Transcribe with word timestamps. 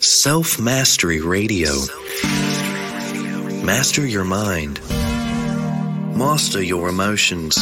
Self 0.00 0.58
Mastery 0.58 1.20
Radio. 1.20 1.70
Master 3.64 4.06
your 4.06 4.24
mind. 4.24 4.80
Master 6.16 6.62
your 6.62 6.88
emotions. 6.88 7.56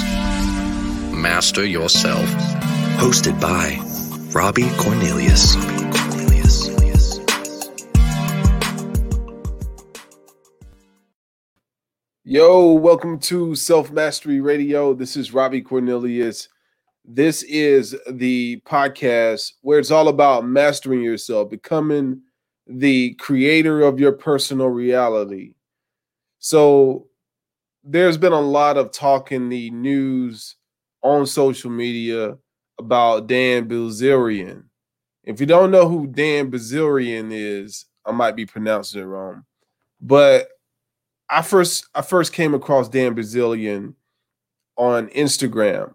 Master 1.12 1.64
yourself. 1.64 2.26
Hosted 2.98 3.40
by 3.40 3.78
Robbie 4.32 4.70
Cornelius. 4.78 5.56
Yo, 12.24 12.72
welcome 12.72 13.18
to 13.18 13.54
Self 13.54 13.90
Mastery 13.90 14.40
Radio. 14.40 14.94
This 14.94 15.16
is 15.16 15.34
Robbie 15.34 15.60
Cornelius. 15.60 16.48
This 17.04 17.42
is 17.42 17.96
the 18.08 18.60
podcast 18.64 19.52
where 19.62 19.78
it's 19.78 19.90
all 19.90 20.08
about 20.08 20.46
mastering 20.46 21.02
yourself, 21.02 21.50
becoming 21.50 22.22
the 22.66 23.14
creator 23.14 23.82
of 23.82 23.98
your 23.98 24.12
personal 24.12 24.68
reality. 24.68 25.54
So, 26.38 27.08
there's 27.84 28.16
been 28.16 28.32
a 28.32 28.40
lot 28.40 28.76
of 28.76 28.92
talk 28.92 29.32
in 29.32 29.48
the 29.48 29.70
news 29.70 30.56
on 31.02 31.26
social 31.26 31.70
media 31.70 32.38
about 32.78 33.26
Dan 33.26 33.68
Bilzerian. 33.68 34.64
If 35.24 35.40
you 35.40 35.46
don't 35.46 35.70
know 35.70 35.88
who 35.88 36.06
Dan 36.06 36.50
Bilzerian 36.50 37.30
is, 37.32 37.86
I 38.04 38.12
might 38.12 38.36
be 38.36 38.46
pronouncing 38.46 39.00
it 39.00 39.04
wrong, 39.04 39.44
but 40.00 40.48
I 41.28 41.42
first 41.42 41.86
I 41.94 42.02
first 42.02 42.32
came 42.32 42.54
across 42.54 42.88
Dan 42.88 43.14
Bilzerian 43.14 43.94
on 44.76 45.08
Instagram. 45.08 45.94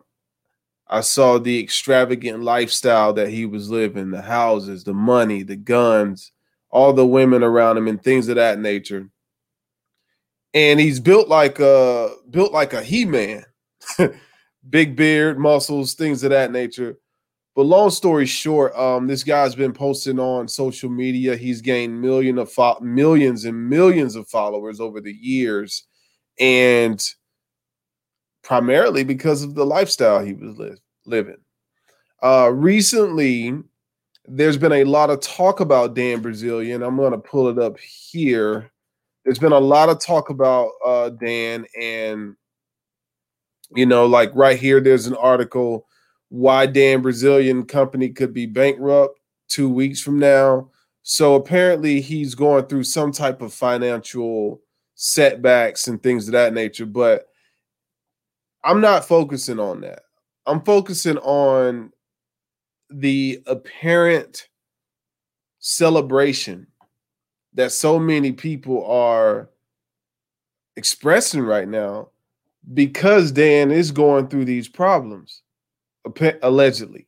I 0.90 1.02
saw 1.02 1.38
the 1.38 1.60
extravagant 1.60 2.44
lifestyle 2.44 3.14
that 3.14 3.30
he 3.30 3.46
was 3.46 3.70
living, 3.70 4.12
the 4.12 4.22
houses, 4.22 4.84
the 4.84 4.94
money, 4.94 5.44
the 5.44 5.58
guns, 5.58 6.32
all 6.70 6.94
the 6.94 7.06
women 7.06 7.44
around 7.44 7.78
him, 7.78 7.88
and 7.88 8.02
things 8.02 8.30
of 8.30 8.36
that 8.36 8.60
nature. 8.60 9.10
And 10.54 10.80
he's 10.80 11.00
built 11.00 11.28
like 11.28 11.60
a 11.60 12.16
built 12.30 12.54
like 12.54 12.74
a 12.74 12.82
he-man, 12.82 13.44
big 14.70 14.96
beard, 14.96 15.38
muscles, 15.38 15.94
things 15.94 16.24
of 16.24 16.30
that 16.30 16.52
nature. 16.52 16.98
But 17.54 17.64
long 17.64 17.90
story 17.90 18.28
short, 18.28 18.76
um, 18.76 19.08
this 19.08 19.24
guy's 19.24 19.56
been 19.56 19.74
posting 19.74 20.20
on 20.20 20.48
social 20.48 20.90
media. 20.90 21.36
He's 21.36 21.60
gained 21.60 22.00
million 22.00 22.38
of 22.38 22.52
fo- 22.52 22.80
millions 22.80 23.46
and 23.46 23.70
millions 23.70 24.16
of 24.16 24.30
followers 24.30 24.80
over 24.80 25.02
the 25.02 25.14
years, 25.14 25.86
and 26.40 27.04
primarily 28.48 29.04
because 29.04 29.44
of 29.44 29.56
the 29.56 29.66
lifestyle 29.66 30.24
he 30.24 30.32
was 30.32 30.58
li- 30.58 30.78
living. 31.06 31.36
Uh, 32.24 32.50
recently, 32.54 33.54
there's 34.26 34.56
been 34.56 34.72
a 34.72 34.86
lot 34.86 35.10
of 35.10 35.20
talk 35.20 35.60
about 35.60 35.96
Dan 35.96 36.22
Brazilian. 36.22 36.82
I'm 36.82 36.96
going 36.96 37.12
to 37.12 37.18
pull 37.18 37.50
it 37.50 37.60
up 37.60 37.78
here. 37.78 38.72
There's 39.26 39.38
been 39.38 39.52
a 39.52 39.60
lot 39.60 39.90
of 39.90 40.00
talk 40.00 40.30
about 40.30 40.72
uh, 40.86 41.10
Dan, 41.10 41.66
and 41.80 42.38
you 43.76 43.86
know, 43.86 44.06
like 44.06 44.32
right 44.34 44.58
here, 44.58 44.80
there's 44.80 45.08
an 45.08 45.16
article 45.16 45.86
why 46.30 46.68
Dan 46.68 47.02
Brazilian 47.02 47.66
company 47.66 48.08
could 48.08 48.34
be 48.34 48.46
bankrupt 48.46 49.20
two 49.50 49.68
weeks 49.68 50.00
from 50.00 50.20
now. 50.20 50.70
So 51.04 51.36
apparently, 51.36 52.00
he's 52.00 52.34
going 52.34 52.68
through 52.68 52.86
some 52.86 53.12
type 53.12 53.42
of 53.42 53.54
financial 53.54 54.62
setbacks 54.96 55.90
and 55.90 56.02
things 56.02 56.30
of 56.30 56.32
that 56.32 56.54
nature. 56.54 56.86
But 56.86 57.28
I'm 58.64 58.82
not 58.82 59.06
focusing 59.06 59.60
on 59.60 59.82
that. 59.82 60.02
I'm 60.46 60.62
focusing 60.62 61.18
on 61.20 61.92
the 62.90 63.42
apparent 63.48 64.48
celebration 65.60 66.68
that 67.54 67.72
so 67.72 68.00
many 68.00 68.32
people 68.32 68.86
are 68.86 69.50
expressing 70.76 71.42
right 71.42 71.68
now 71.68 72.10
because 72.74 73.32
Dan 73.32 73.72
is 73.72 73.92
going 73.92 74.28
through 74.28 74.46
these 74.46 74.68
problems 74.68 75.42
allegedly. 76.42 77.08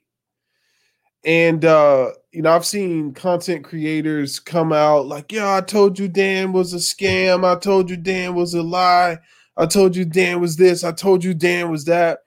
And 1.25 1.65
uh, 1.65 2.11
you 2.31 2.41
know, 2.41 2.51
I've 2.51 2.65
seen 2.65 3.13
content 3.13 3.65
creators 3.65 4.39
come 4.39 4.71
out 4.71 5.05
like, 5.05 5.31
"Yeah, 5.31 5.55
I 5.55 5.61
told 5.61 5.99
you 5.99 6.07
Dan 6.07 6.53
was 6.53 6.73
a 6.73 6.77
scam. 6.77 7.43
I 7.43 7.59
told 7.59 7.89
you 7.89 7.97
Dan 7.97 8.35
was 8.35 8.53
a 8.53 8.63
lie. 8.63 9.19
I 9.59 9.67
told 9.67 9.95
you 9.95 10.05
Dan 10.05 10.41
was 10.41 10.57
this. 10.57 10.83
I 10.83 10.93
told 10.93 11.23
you 11.23 11.35
Dan 11.35 11.69
was 11.71 11.85
that." 11.85 12.21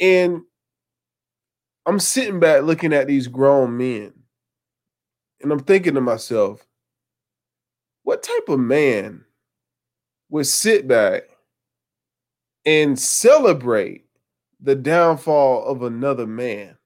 And 0.00 0.42
I'm 1.86 2.00
sitting 2.00 2.40
back 2.40 2.64
looking 2.64 2.92
at 2.92 3.06
these 3.06 3.28
grown 3.28 3.76
men, 3.76 4.12
and 5.40 5.52
I'm 5.52 5.60
thinking 5.60 5.94
to 5.94 6.00
myself, 6.02 6.66
what 8.02 8.22
type 8.22 8.48
of 8.48 8.60
man 8.60 9.24
would 10.30 10.46
sit 10.46 10.88
back 10.88 11.24
and 12.66 12.98
celebrate 12.98 14.06
the 14.60 14.74
downfall 14.74 15.64
of 15.66 15.82
another 15.82 16.26
man? 16.26 16.76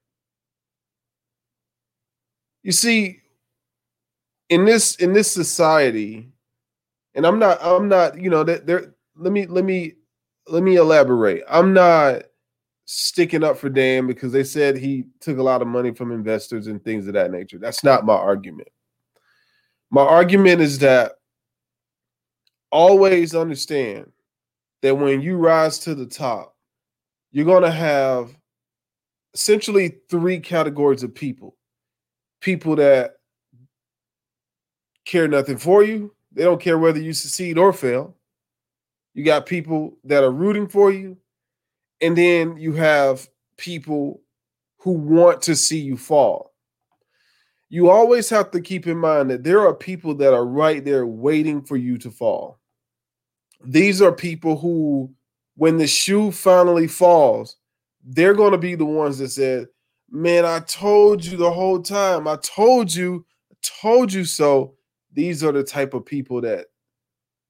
You 2.62 2.72
see, 2.72 3.22
in 4.48 4.64
this 4.64 4.96
in 4.96 5.12
this 5.12 5.30
society, 5.30 6.30
and 7.14 7.26
I'm 7.26 7.38
not 7.38 7.58
I'm 7.62 7.88
not 7.88 8.20
you 8.20 8.30
know 8.30 8.44
that 8.44 8.66
there. 8.66 8.94
Let 9.18 9.32
me 9.32 9.46
let 9.46 9.64
me 9.64 9.94
let 10.46 10.62
me 10.62 10.76
elaborate. 10.76 11.42
I'm 11.48 11.72
not 11.72 12.22
sticking 12.86 13.44
up 13.44 13.58
for 13.58 13.68
Dan 13.68 14.06
because 14.06 14.32
they 14.32 14.44
said 14.44 14.76
he 14.76 15.04
took 15.20 15.38
a 15.38 15.42
lot 15.42 15.60
of 15.60 15.68
money 15.68 15.92
from 15.92 16.12
investors 16.12 16.68
and 16.68 16.82
things 16.82 17.06
of 17.06 17.14
that 17.14 17.30
nature. 17.30 17.58
That's 17.58 17.84
not 17.84 18.06
my 18.06 18.14
argument. 18.14 18.68
My 19.90 20.02
argument 20.02 20.60
is 20.60 20.78
that 20.78 21.12
always 22.70 23.34
understand 23.34 24.10
that 24.82 24.94
when 24.94 25.20
you 25.20 25.36
rise 25.36 25.78
to 25.80 25.94
the 25.94 26.06
top, 26.06 26.54
you're 27.32 27.44
going 27.44 27.62
to 27.62 27.70
have 27.70 28.36
essentially 29.34 29.96
three 30.08 30.40
categories 30.40 31.02
of 31.02 31.14
people 31.14 31.56
people 32.40 32.76
that 32.76 33.16
care 35.04 35.26
nothing 35.26 35.56
for 35.56 35.82
you, 35.82 36.14
they 36.32 36.44
don't 36.44 36.60
care 36.60 36.78
whether 36.78 37.00
you 37.00 37.12
succeed 37.12 37.58
or 37.58 37.72
fail. 37.72 38.14
You 39.18 39.24
got 39.24 39.46
people 39.46 39.98
that 40.04 40.22
are 40.22 40.30
rooting 40.30 40.68
for 40.68 40.92
you, 40.92 41.16
and 42.00 42.16
then 42.16 42.56
you 42.56 42.72
have 42.74 43.28
people 43.56 44.22
who 44.76 44.92
want 44.92 45.42
to 45.42 45.56
see 45.56 45.80
you 45.80 45.96
fall. 45.96 46.54
You 47.68 47.90
always 47.90 48.30
have 48.30 48.52
to 48.52 48.60
keep 48.60 48.86
in 48.86 48.96
mind 48.96 49.28
that 49.30 49.42
there 49.42 49.58
are 49.66 49.74
people 49.74 50.14
that 50.18 50.32
are 50.32 50.46
right 50.46 50.84
there 50.84 51.04
waiting 51.04 51.62
for 51.62 51.76
you 51.76 51.98
to 51.98 52.12
fall. 52.12 52.60
These 53.64 54.00
are 54.00 54.12
people 54.12 54.56
who, 54.56 55.12
when 55.56 55.78
the 55.78 55.88
shoe 55.88 56.30
finally 56.30 56.86
falls, 56.86 57.56
they're 58.04 58.34
going 58.34 58.52
to 58.52 58.56
be 58.56 58.76
the 58.76 58.84
ones 58.84 59.18
that 59.18 59.30
said, 59.30 59.66
Man, 60.08 60.44
I 60.44 60.60
told 60.60 61.24
you 61.24 61.36
the 61.36 61.50
whole 61.50 61.82
time. 61.82 62.28
I 62.28 62.36
told 62.36 62.94
you, 62.94 63.26
I 63.50 63.56
told 63.82 64.12
you 64.12 64.24
so. 64.24 64.76
These 65.12 65.42
are 65.42 65.50
the 65.50 65.64
type 65.64 65.92
of 65.92 66.06
people 66.06 66.40
that 66.42 66.66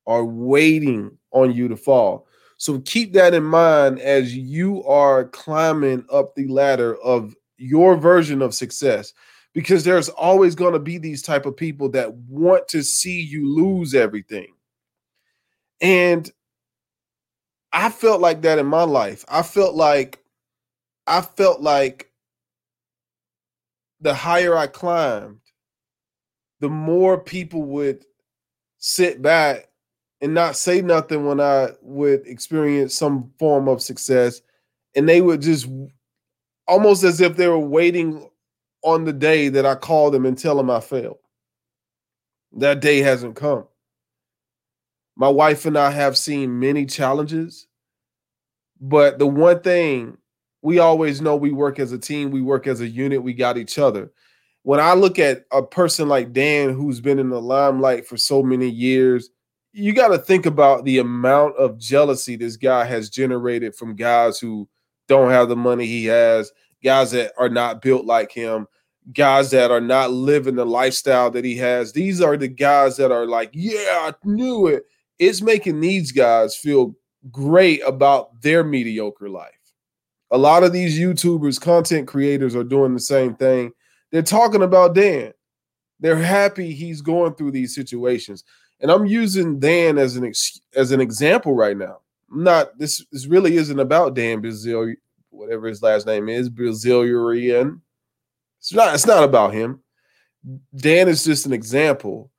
are 0.07 0.25
waiting 0.25 1.18
on 1.33 1.53
you 1.53 1.69
to 1.69 1.77
fall. 1.77 2.27
So 2.57 2.81
keep 2.81 3.13
that 3.13 3.35
in 3.35 3.45
mind 3.45 4.01
as 4.01 4.37
you 4.37 4.83
are 4.85 5.27
climbing 5.27 6.05
up 6.13 6.35
the 6.35 6.49
ladder 6.49 6.97
of 7.03 7.35
your 7.57 7.97
version 7.97 8.43
of 8.43 8.55
success 8.55 9.13
because 9.53 9.85
there's 9.85 10.09
always 10.09 10.55
going 10.55 10.73
to 10.73 10.79
be 10.79 10.99
these 10.99 11.23
type 11.23 11.47
of 11.47 11.57
people 11.57 11.89
that 11.91 12.13
want 12.15 12.69
to 12.69 12.83
see 12.83 13.21
you 13.21 13.49
lose 13.49 13.95
everything. 13.95 14.49
And 15.81 16.31
I 17.73 17.91
felt 17.91 18.21
like 18.21 18.43
that 18.43 18.59
in 18.59 18.67
my 18.67 18.83
life. 18.83 19.25
I 19.29 19.43
felt 19.43 19.75
like 19.75 20.23
I 21.07 21.21
felt 21.21 21.61
like 21.61 22.11
the 24.01 24.15
higher 24.15 24.57
I 24.57 24.67
climbed, 24.67 25.41
the 26.61 26.69
more 26.69 27.19
people 27.19 27.63
would 27.63 28.05
sit 28.79 29.23
back 29.23 29.68
and 30.21 30.35
not 30.35 30.57
say 30.57 30.83
nothing 30.83 31.27
when 31.27 31.41
I 31.41 31.71
would 31.83 32.27
experience 32.27 32.95
some 32.95 33.31
form 33.39 33.69
of 33.69 33.83
success. 33.83 34.41
And 34.97 35.09
they 35.09 35.21
would 35.21 35.43
just 35.43 35.69
almost 36.67 37.05
as 37.05 37.21
if 37.21 37.37
they 37.37 37.49
were 37.49 37.59
waiting 37.59 38.29
on 38.83 39.05
the 39.05 39.13
day 39.13 39.49
that 39.49 39.67
I 39.67 39.75
call 39.75 40.11
them 40.11 40.27
and 40.27 40.37
tell 40.37 40.57
them 40.57 40.71
I 40.71 40.81
failed. 40.81 41.19
That 42.53 42.81
day 42.81 42.99
hasn't 42.99 43.37
come. 43.37 43.67
My 45.17 45.29
wife 45.29 45.67
and 45.67 45.77
I 45.77 45.91
have 45.91 46.17
seen 46.17 46.61
many 46.61 46.87
challenges, 46.87 47.67
but 48.81 49.19
the 49.19 49.27
one 49.27 49.61
thing 49.61 50.17
we 50.63 50.79
always 50.79 51.21
know 51.21 51.37
we 51.37 51.53
work 51.53 51.79
as 51.79 51.93
a 51.93 51.99
team, 51.99 52.31
we 52.31 52.43
work 52.43 52.67
as 52.67 52.81
a 52.81 52.89
unit, 52.89 53.23
we 53.23 53.33
got 53.33 53.59
each 53.59 53.79
other. 53.79 54.13
When 54.63 54.81
I 54.81 54.95
look 54.95 55.19
at 55.19 55.45
a 55.53 55.63
person 55.63 56.09
like 56.09 56.33
Dan, 56.33 56.75
who's 56.75 57.01
been 57.01 57.19
in 57.19 57.31
the 57.31 57.41
limelight 57.41 58.07
for 58.07 58.17
so 58.17 58.43
many 58.43 58.69
years, 58.69 59.31
you 59.73 59.93
got 59.93 60.09
to 60.09 60.19
think 60.19 60.47
about 60.47 60.85
the 60.85 60.99
amount 60.99 61.57
of 61.57 61.79
jealousy 61.79 62.37
this 62.37 62.57
guy 62.57 62.85
has 62.85 63.11
generated 63.11 63.75
from 63.75 63.97
guys 63.97 64.39
who 64.39 64.69
don't 65.09 65.31
have 65.31 65.49
the 65.49 65.57
money 65.57 65.87
he 65.87 66.05
has, 66.07 66.53
guys 66.83 67.11
that 67.13 67.33
are 67.39 67.49
not 67.49 67.83
built 67.83 68.05
like 68.05 68.33
him, 68.33 68.67
guys 69.13 69.51
that 69.51 69.71
are 69.71 69.81
not 69.81 70.11
living 70.11 70.57
the 70.57 70.67
lifestyle 70.67 71.31
that 71.31 71.45
he 71.45 71.57
has. 71.57 71.93
These 71.93 72.21
are 72.21 72.37
the 72.37 72.49
guys 72.49 72.97
that 72.97 73.11
are 73.13 73.27
like, 73.27 73.51
yeah, 73.53 74.11
I 74.11 74.15
knew 74.25 74.67
it. 74.67 74.85
It's 75.19 75.43
making 75.43 75.81
these 75.81 76.13
guys 76.13 76.55
feel 76.57 76.95
great 77.31 77.81
about 77.87 78.41
their 78.41 78.63
mediocre 78.63 79.29
life. 79.29 79.53
A 80.31 80.39
lot 80.39 80.63
of 80.63 80.73
these 80.73 80.99
YouTubers, 80.99 81.61
content 81.61 82.07
creators 82.07 82.55
are 82.55 82.65
doing 82.65 82.95
the 82.95 83.01
same 83.01 83.35
thing. 83.35 83.73
They're 84.13 84.23
talking 84.23 84.63
about 84.63 84.95
Dan. 84.95 85.33
They're 86.01 86.17
happy 86.17 86.73
he's 86.73 87.01
going 87.01 87.35
through 87.35 87.53
these 87.53 87.75
situations. 87.75 88.45
And 88.81 88.91
I'm 88.91 89.07
using 89.07 89.59
Dan 89.59 89.99
as 89.99 90.17
an 90.17 90.25
ex- 90.25 90.61
as 90.75 90.93
an 90.93 91.01
example 91.01 91.55
right 91.55 91.77
now. 91.77 91.99
I'm 92.31 92.45
not 92.45 92.79
this 92.79 93.05
this 93.11 93.27
really 93.27 93.57
isn't 93.57 93.79
about 93.79 94.15
Dan 94.15 94.41
Brazil, 94.41 94.95
whatever 95.31 95.67
his 95.67 95.83
last 95.83 96.07
name 96.07 96.29
is, 96.29 96.49
Brazilian. 96.49 97.83
It's 98.61 98.73
not 98.73 98.95
it's 98.95 99.07
not 99.07 99.25
about 99.25 99.53
him. 99.53 99.81
Dan 100.77 101.09
is 101.09 101.25
just 101.25 101.47
an 101.47 101.53
example 101.53 102.31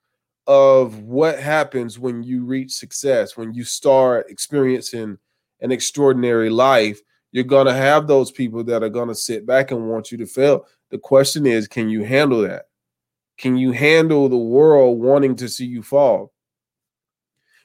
of 0.47 1.01
what 1.03 1.39
happens 1.39 1.99
when 1.99 2.23
you 2.23 2.43
reach 2.43 2.71
success, 2.71 3.37
when 3.37 3.53
you 3.53 3.63
start 3.63 4.29
experiencing 4.29 5.17
an 5.61 5.71
extraordinary 5.71 6.49
life. 6.49 6.99
You're 7.31 7.43
to 7.67 7.73
have 7.73 8.07
those 8.07 8.31
people 8.31 8.63
that 8.63 8.81
are 8.81 8.89
to 9.09 9.15
sit 9.15 9.45
back 9.45 9.69
and 9.69 9.87
want 9.87 10.11
you 10.11 10.17
to 10.17 10.25
fail. 10.25 10.65
The 10.89 10.97
question 10.97 11.45
is, 11.45 11.67
can 11.67 11.87
you 11.87 12.03
handle 12.03 12.41
that? 12.41 12.68
Can 13.39 13.55
you 13.55 13.71
handle 13.71 14.27
the 14.27 14.37
world 14.37 14.99
wanting 14.99 15.37
to 15.37 15.47
see 15.47 15.65
you 15.65 15.81
fall? 15.81 16.33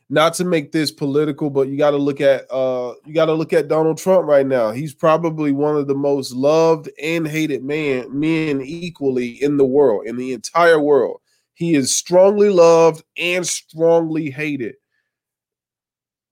Not 0.08 0.34
to 0.34 0.44
make 0.44 0.70
this 0.70 0.92
political, 0.92 1.50
but 1.50 1.66
you 1.66 1.76
got 1.76 1.90
to 1.90 1.96
look 1.96 2.20
at 2.20 2.46
uh 2.50 2.94
you 3.04 3.12
got 3.12 3.26
to 3.26 3.34
look 3.34 3.52
at 3.52 3.68
Donald 3.68 3.98
Trump 3.98 4.26
right 4.26 4.46
now. 4.46 4.70
He's 4.70 4.94
probably 4.94 5.50
one 5.50 5.76
of 5.76 5.88
the 5.88 5.94
most 5.94 6.32
loved 6.32 6.88
and 7.02 7.26
hated 7.26 7.64
man 7.64 8.18
men 8.18 8.60
equally 8.60 9.42
in 9.42 9.56
the 9.56 9.64
world, 9.64 10.06
in 10.06 10.16
the 10.16 10.32
entire 10.32 10.78
world. 10.78 11.20
He 11.54 11.74
is 11.74 11.94
strongly 11.94 12.50
loved 12.50 13.02
and 13.16 13.44
strongly 13.44 14.30
hated 14.30 14.76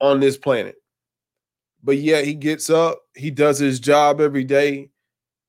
on 0.00 0.20
this 0.20 0.36
planet. 0.36 0.76
But 1.82 1.96
yet 1.96 2.24
he 2.24 2.34
gets 2.34 2.70
up, 2.70 3.00
he 3.16 3.32
does 3.32 3.58
his 3.58 3.80
job 3.80 4.20
every 4.20 4.44
day. 4.44 4.90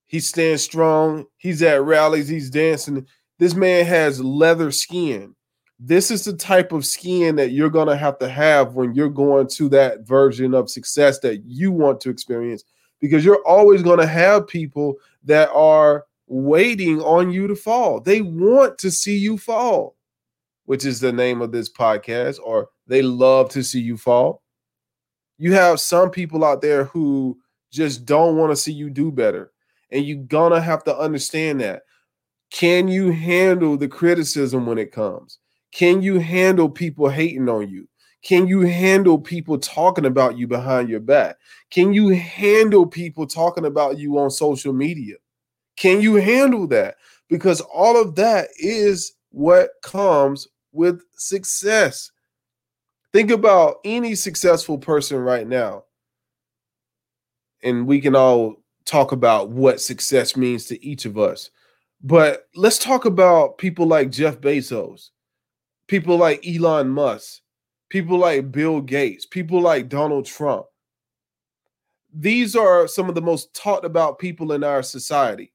He 0.06 0.20
stands 0.20 0.64
strong. 0.64 1.26
He's 1.38 1.62
at 1.62 1.84
rallies, 1.84 2.28
he's 2.28 2.50
dancing 2.50 3.06
this 3.40 3.56
man 3.56 3.86
has 3.86 4.22
leather 4.22 4.72
skin. 4.72 5.36
This 5.80 6.12
is 6.12 6.24
the 6.24 6.34
type 6.34 6.72
of 6.72 6.86
skin 6.86 7.36
that 7.36 7.52
you're 7.52 7.70
going 7.70 7.88
to 7.88 7.98
have 7.98 8.18
to 8.20 8.30
have 8.30 8.76
when 8.76 8.94
you're 8.94 9.10
going 9.10 9.48
to 9.50 9.70
that 9.70 10.08
version 10.08 10.54
of 10.54 10.70
success 10.70 11.20
that 11.20 11.44
you 11.46 11.72
want 11.72 12.00
to 12.02 12.10
experience 12.10 12.64
because 13.02 13.26
you're 13.26 13.46
always 13.46 13.82
going 13.84 14.00
to 14.00 14.08
have 14.08 14.48
people 14.48 14.96
that 15.26 15.50
are 15.52 16.06
waiting 16.28 17.02
on 17.02 17.32
you 17.32 17.48
to 17.48 17.56
fall. 17.56 18.00
They 18.00 18.22
want 18.22 18.78
to 18.78 18.92
see 18.92 19.18
you 19.18 19.38
fall, 19.38 19.98
which 20.66 20.86
is 20.86 21.00
the 21.00 21.12
name 21.12 21.42
of 21.42 21.52
this 21.52 21.70
podcast, 21.72 22.40
or 22.42 22.70
they 22.88 23.02
love 23.02 23.50
to 23.50 23.64
see 23.64 23.82
you 23.82 23.98
fall. 23.98 24.42
You 25.38 25.54
have 25.54 25.80
some 25.80 26.12
people 26.12 26.46
out 26.46 26.62
there 26.62 26.86
who 26.86 27.38
just 27.72 28.06
don't 28.06 28.38
want 28.38 28.52
to 28.52 28.56
see 28.56 28.72
you 28.72 28.90
do 28.90 29.12
better. 29.12 29.52
And 29.92 30.06
you're 30.06 30.24
going 30.24 30.54
to 30.54 30.62
have 30.62 30.84
to 30.86 30.98
understand 30.98 31.60
that. 31.62 31.84
Can 32.54 32.88
you 32.88 33.12
handle 33.12 33.78
the 33.78 33.88
criticism 33.88 34.68
when 34.68 34.78
it 34.78 34.92
comes? 34.92 35.40
Can 35.72 36.04
you 36.04 36.20
handle 36.20 36.70
people 36.70 37.10
hating 37.10 37.50
on 37.50 37.68
you? 37.68 37.90
Can 38.24 38.48
you 38.48 38.62
handle 38.62 39.18
people 39.18 39.58
talking 39.58 40.06
about 40.06 40.38
you 40.38 40.48
behind 40.48 40.88
your 40.88 41.00
back? 41.00 41.38
Can 41.72 41.94
you 41.94 42.10
handle 42.10 42.86
people 42.86 43.26
talking 43.26 43.66
about 43.66 43.98
you 43.98 44.20
on 44.20 44.30
social 44.30 44.72
media? 44.72 45.16
Can 45.78 46.00
you 46.00 46.16
handle 46.16 46.68
that? 46.68 46.98
Because 47.28 47.60
all 47.60 48.00
of 48.00 48.14
that 48.16 48.50
is 48.58 49.14
what 49.32 49.72
comes 49.82 50.48
with 50.72 51.02
success. 51.16 52.12
Think 53.14 53.32
about 53.32 53.78
any 53.84 54.14
successful 54.14 54.78
person 54.78 55.18
right 55.18 55.48
now. 55.48 55.86
And 57.64 57.88
we 57.88 58.00
can 58.00 58.16
all 58.16 58.58
talk 58.86 59.12
about 59.12 59.50
what 59.50 59.82
success 59.82 60.38
means 60.38 60.66
to 60.66 60.86
each 60.86 61.06
of 61.06 61.18
us. 61.18 61.50
But 62.04 62.48
let's 62.54 62.78
talk 62.78 63.06
about 63.06 63.58
people 63.58 63.88
like 63.88 64.12
Jeff 64.12 64.42
Bezos, 64.42 65.10
people 65.88 66.18
like 66.18 66.46
Elon 66.46 66.90
Musk, 66.90 67.42
people 67.90 68.18
like 68.18 68.52
Bill 68.52 68.82
Gates, 68.82 69.26
people 69.26 69.62
like 69.62 69.88
Donald 69.88 70.26
Trump. 70.26 70.66
These 72.14 72.56
are 72.56 72.88
some 72.88 73.08
of 73.08 73.16
the 73.16 73.22
most 73.22 73.54
talked 73.54 73.86
about 73.86 74.20
people 74.20 74.52
in 74.52 74.64
our 74.64 74.84
society. 74.84 75.54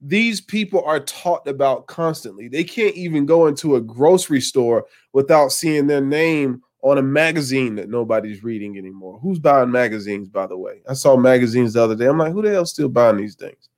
These 0.00 0.40
people 0.40 0.82
are 0.84 0.98
talked 0.98 1.46
about 1.46 1.86
constantly. 1.86 2.48
They 2.48 2.64
can't 2.64 2.96
even 2.96 3.26
go 3.26 3.46
into 3.46 3.76
a 3.76 3.82
grocery 3.82 4.40
store 4.40 4.86
without 5.12 5.52
seeing 5.52 5.86
their 5.86 6.00
name 6.00 6.62
on 6.82 6.96
a 6.96 7.02
magazine 7.02 7.74
that 7.74 7.90
nobody's 7.90 8.42
reading 8.42 8.78
anymore. 8.78 9.18
Who's 9.20 9.38
buying 9.38 9.70
magazines, 9.70 10.30
by 10.30 10.46
the 10.46 10.56
way? 10.56 10.80
I 10.88 10.94
saw 10.94 11.18
magazines 11.18 11.74
the 11.74 11.82
other 11.82 11.94
day. 11.94 12.06
I'm 12.06 12.16
like, 12.16 12.32
who 12.32 12.40
the 12.40 12.50
hell 12.50 12.64
still 12.64 12.88
buying 12.88 13.18
these 13.18 13.34
things? 13.34 13.68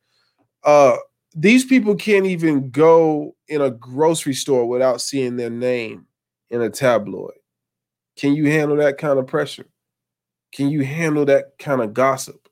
Uh, 0.62 0.96
these 1.34 1.64
people 1.64 1.94
can't 1.94 2.26
even 2.26 2.70
go 2.70 3.34
in 3.48 3.60
a 3.60 3.70
grocery 3.70 4.34
store 4.34 4.66
without 4.68 5.00
seeing 5.00 5.36
their 5.36 5.50
name 5.50 6.06
in 6.50 6.60
a 6.62 6.70
tabloid. 6.70 7.34
Can 8.16 8.34
you 8.34 8.50
handle 8.50 8.76
that 8.76 8.98
kind 8.98 9.18
of 9.18 9.26
pressure? 9.26 9.66
Can 10.52 10.68
you 10.68 10.84
handle 10.84 11.24
that 11.26 11.58
kind 11.58 11.80
of 11.80 11.94
gossip? 11.94 12.48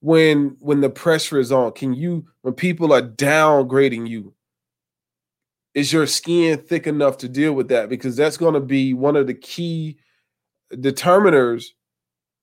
When 0.00 0.56
when 0.60 0.80
the 0.80 0.90
pressure 0.90 1.38
is 1.38 1.52
on, 1.52 1.72
can 1.72 1.92
you 1.92 2.26
when 2.42 2.54
people 2.54 2.92
are 2.92 3.02
downgrading 3.02 4.08
you? 4.08 4.34
Is 5.74 5.92
your 5.92 6.06
skin 6.06 6.58
thick 6.58 6.86
enough 6.86 7.18
to 7.18 7.28
deal 7.28 7.52
with 7.52 7.68
that? 7.68 7.88
Because 7.88 8.16
that's 8.16 8.36
going 8.36 8.54
to 8.54 8.60
be 8.60 8.94
one 8.94 9.16
of 9.16 9.26
the 9.26 9.34
key 9.34 9.98
determiners 10.72 11.66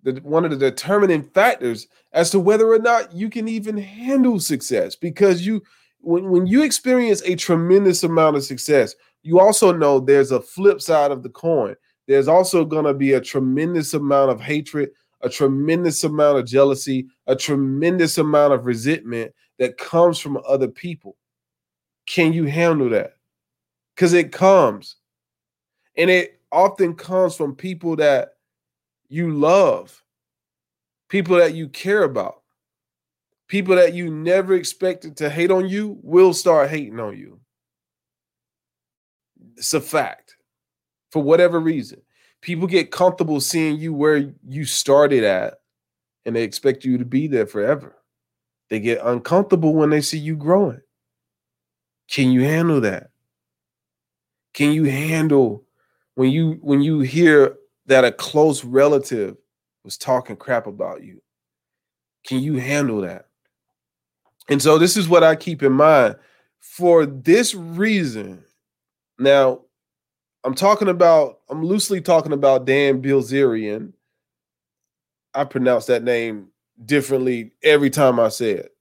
the, 0.06 0.22
one 0.22 0.46
of 0.46 0.52
the 0.52 0.58
determining 0.58 1.24
factors 1.24 1.88
as 2.14 2.30
to 2.30 2.40
whether 2.40 2.72
or 2.72 2.78
not 2.80 3.12
you 3.12 3.28
can 3.30 3.48
even 3.48 3.76
handle 3.76 4.40
success 4.40 4.96
because 4.96 5.46
you 5.46 5.62
when, 6.00 6.30
when 6.30 6.46
you 6.46 6.62
experience 6.62 7.24
a 7.24 7.36
tremendous 7.36 8.04
amount 8.04 8.38
of 8.38 8.44
success 8.44 8.96
you 9.24 9.40
also 9.40 9.74
know 9.74 10.00
there's 10.00 10.32
a 10.32 10.40
flip 10.40 10.80
side 10.80 11.10
of 11.10 11.24
the 11.24 11.30
coin. 11.30 11.76
There's 12.08 12.28
also 12.28 12.64
going 12.64 12.86
to 12.86 12.94
be 12.94 13.14
a 13.14 13.22
tremendous 13.22 13.94
amount 13.94 14.32
of 14.32 14.40
hatred 14.40 14.92
a 15.22 15.30
tremendous 15.30 16.04
amount 16.04 16.38
of 16.38 16.46
jealousy 16.46 17.08
a 17.26 17.36
tremendous 17.36 18.20
amount 18.20 18.54
of 18.54 18.68
resentment 18.68 19.34
that 19.58 19.78
comes 19.78 20.20
from 20.20 20.40
other 20.48 20.68
people. 20.68 21.18
Can 22.06 22.32
you 22.32 22.46
handle 22.46 22.90
that? 22.92 23.14
Because 23.96 24.14
it 24.14 24.32
comes. 24.32 24.98
And 25.98 26.12
it 26.12 26.40
often 26.52 26.94
comes 26.94 27.36
from 27.36 27.56
people 27.56 27.96
that 27.96 28.35
you 29.10 29.32
love, 29.32 30.02
people 31.10 31.38
that 31.38 31.54
you 31.54 31.70
care 31.70 32.04
about, 32.04 32.42
people 33.48 33.76
that 33.76 33.94
you 33.94 34.10
never 34.10 34.54
expected 34.54 35.18
to 35.18 35.30
hate 35.30 35.52
on 35.52 35.68
you 35.68 35.98
will 36.02 36.34
start 36.34 36.70
hating 36.70 37.00
on 37.00 37.18
you. 37.18 37.40
It's 39.58 39.74
a 39.74 39.82
fact 39.82 40.36
for 41.12 41.22
whatever 41.22 41.60
reason. 41.60 42.02
People 42.42 42.68
get 42.68 42.92
comfortable 42.92 43.40
seeing 43.40 43.80
you 43.80 43.94
where 43.94 44.34
you 44.48 44.66
started 44.66 45.24
at 45.24 45.56
and 46.26 46.36
they 46.36 46.44
expect 46.44 46.84
you 46.84 46.98
to 46.98 47.06
be 47.06 47.28
there 47.28 47.48
forever. 47.48 47.96
They 48.70 48.80
get 48.80 49.00
uncomfortable 49.04 49.74
when 49.74 49.90
they 49.90 50.02
see 50.02 50.18
you 50.18 50.36
growing. 50.36 50.82
Can 52.10 52.32
you 52.32 52.42
handle 52.44 52.82
that? 52.82 53.10
Can 54.54 54.72
you 54.72 54.86
handle 54.86 55.64
when 56.16 56.32
you 56.32 56.58
when 56.62 56.82
you 56.82 57.02
hear 57.02 57.58
that 57.88 58.06
a 58.06 58.12
close 58.12 58.64
relative 58.64 59.38
was 59.84 59.98
talking 59.98 60.36
crap 60.36 60.68
about 60.68 61.04
you. 61.04 61.22
Can 62.26 62.40
you 62.40 62.56
handle 62.56 63.02
that? 63.02 63.28
And 64.50 64.62
so 64.62 64.78
this 64.78 64.98
is 64.98 65.08
what 65.08 65.24
I 65.24 65.36
keep 65.36 65.64
in 65.64 65.74
mind. 65.74 66.16
For 66.60 67.06
this 67.06 67.54
reason, 67.54 68.44
now 69.20 69.62
I'm 70.44 70.56
talking 70.56 70.88
about, 70.90 71.40
I'm 71.50 71.64
loosely 71.64 72.02
talking 72.02 72.34
about 72.34 72.66
Dan 72.66 73.02
Bilzerian. 73.02 73.94
I 75.34 75.44
pronounce 75.44 75.86
that 75.86 76.04
name 76.04 76.48
differently 76.86 77.52
every 77.64 77.90
time 77.90 78.20
I 78.20 78.30
say 78.30 78.52
it. 78.52 78.72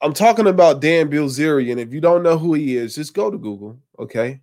I'm 0.00 0.12
talking 0.12 0.48
about 0.48 0.80
Dan 0.80 1.08
Bilzerian. 1.08 1.78
If 1.78 1.92
you 1.92 2.00
don't 2.00 2.24
know 2.24 2.36
who 2.36 2.54
he 2.54 2.76
is, 2.76 2.96
just 2.96 3.14
go 3.14 3.30
to 3.30 3.38
Google, 3.38 3.78
okay? 3.98 4.40